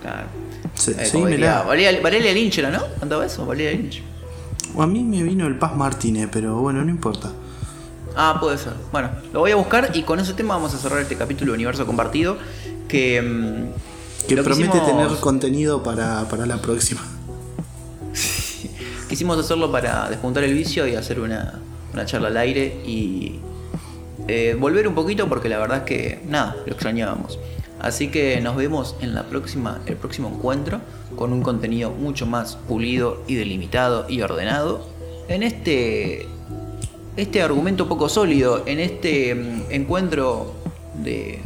Claro. 0.02 0.28
Se, 0.76 0.92
Eh, 0.92 0.96
como 0.96 1.06
seguímela. 1.26 1.36
diría, 1.36 1.62
Valeria, 1.64 2.02
Valeria 2.02 2.34
Lynch 2.34 2.58
era, 2.60 2.70
¿no? 2.70 2.84
¿Cantaba 3.00 3.26
eso? 3.26 3.46
Valeria 3.46 3.72
Lynch. 3.72 4.04
O 4.76 4.84
a 4.84 4.88
mí 4.88 5.04
me 5.04 5.24
vino 5.24 5.48
el 5.48 5.58
Paz 5.58 5.76
Martínez, 5.76 6.30
pero 6.32 6.56
bueno, 6.58 6.84
no 6.86 6.92
importa. 6.92 7.32
Ah, 8.20 8.38
puede 8.40 8.58
ser. 8.58 8.74
Bueno, 8.92 9.12
lo 9.32 9.42
voy 9.42 9.52
a 9.52 9.56
buscar 9.56 9.92
y 9.94 10.02
con 10.02 10.20
ese 10.20 10.34
tema 10.34 10.56
vamos 10.56 10.74
a 10.74 10.78
cerrar 10.80 11.00
este 11.02 11.16
capítulo 11.16 11.52
de 11.52 11.56
Universo 11.56 11.86
Compartido. 11.86 12.38
Que. 12.88 13.22
mm, 13.22 14.28
Que 14.28 14.38
promete 14.38 14.72
quisimos- 14.72 14.86
tener 14.88 15.08
contenido 15.20 15.84
para, 15.84 16.28
para 16.28 16.46
la 16.48 16.58
próxima. 16.58 17.02
Quisimos 19.10 19.38
hacerlo 19.40 19.72
para 19.72 20.10
despuntar 20.10 20.44
el 20.44 20.54
vicio 20.54 20.86
y 20.88 20.96
hacer 20.96 21.20
una, 21.20 21.60
una 21.94 22.06
charla 22.06 22.28
al 22.28 22.38
aire 22.38 22.82
y 22.86 23.40
eh, 24.28 24.58
volver 24.60 24.88
un 24.88 24.96
poquito 24.96 25.30
porque 25.30 25.48
la 25.48 25.60
verdad 25.60 25.78
es 25.80 25.84
que 25.84 26.22
nada, 26.28 26.58
lo 26.66 26.72
extrañábamos. 26.74 27.40
Así 27.80 28.10
que 28.10 28.42
nos 28.42 28.56
vemos 28.56 28.96
en 29.02 29.14
la 29.14 29.24
próxima, 29.24 29.80
el 29.86 29.96
próximo 29.96 30.28
encuentro 30.30 30.82
con 31.16 31.32
un 31.32 31.42
contenido 31.42 31.92
mucho 31.92 32.26
más 32.26 32.56
pulido 32.68 33.22
y 33.28 33.36
delimitado 33.36 34.08
y 34.10 34.22
ordenado. 34.22 34.86
En 35.30 35.44
este, 35.44 36.28
este 37.18 37.42
argumento 37.42 37.88
poco 37.88 38.10
sólido, 38.10 38.64
en 38.66 38.80
este 38.80 39.36
mm, 39.36 39.64
encuentro 39.72 40.54
de, 41.04 41.42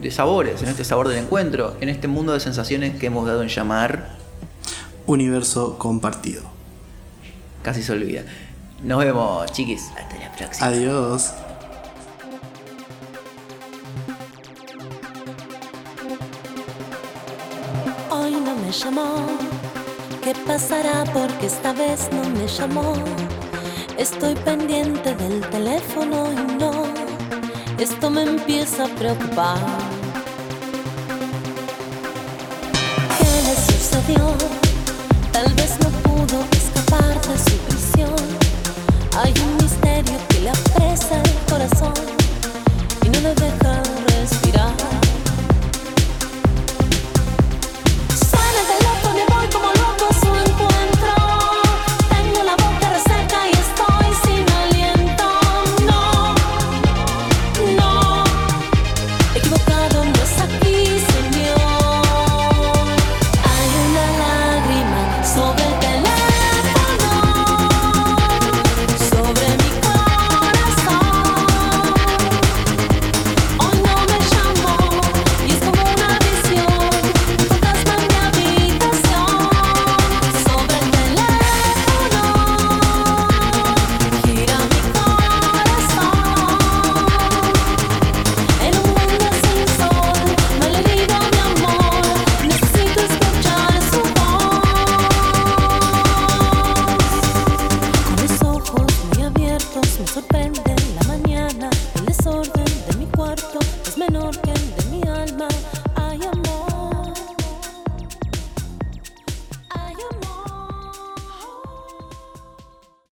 de 0.00 0.10
sabores, 0.10 0.62
en 0.62 0.68
este 0.68 0.84
sabor 0.84 1.08
del 1.08 1.18
encuentro, 1.18 1.76
en 1.80 1.88
este 1.88 2.08
mundo 2.08 2.32
de 2.32 2.40
sensaciones 2.40 2.98
que 2.98 3.06
hemos 3.06 3.26
dado 3.26 3.42
en 3.42 3.48
llamar 3.48 4.16
Universo 5.06 5.78
compartido. 5.78 6.42
Casi 7.62 7.82
se 7.82 7.92
olvida. 7.92 8.22
Nos 8.82 8.98
vemos, 8.98 9.50
chiquis. 9.52 9.90
Hasta 9.96 10.16
la 10.18 10.32
próxima. 10.32 10.66
Adiós. 10.66 11.32
llamó. 18.70 19.26
¿Qué 20.22 20.34
pasará? 20.46 21.04
Porque 21.12 21.46
esta 21.46 21.72
vez 21.72 22.08
no 22.12 22.22
me 22.30 22.46
llamó. 22.46 22.94
Estoy 23.98 24.36
pendiente 24.36 25.12
del 25.16 25.40
teléfono 25.50 26.32
y 26.32 26.54
no, 26.60 26.84
esto 27.80 28.08
me 28.08 28.22
empieza 28.22 28.84
a 28.84 28.88
preocupar. 28.94 29.58
¿Qué 33.18 33.24
le 33.24 33.56
sucedió? 33.56 34.36
Tal 35.32 35.52
vez 35.54 35.76
no 35.80 35.88
pudo 36.04 36.44
escapar 36.52 37.20
de 37.26 37.38
su 37.38 37.56
prisión. 37.66 38.14
Hay 39.20 39.34
un 39.42 39.56
misterio 39.64 40.16
que 40.28 40.40
le 40.42 40.50
apresa 40.50 41.20
el 41.20 41.32
corazón 41.50 41.94
y 43.04 43.08
no 43.08 43.20
le 43.20 43.34
deja 43.34 43.87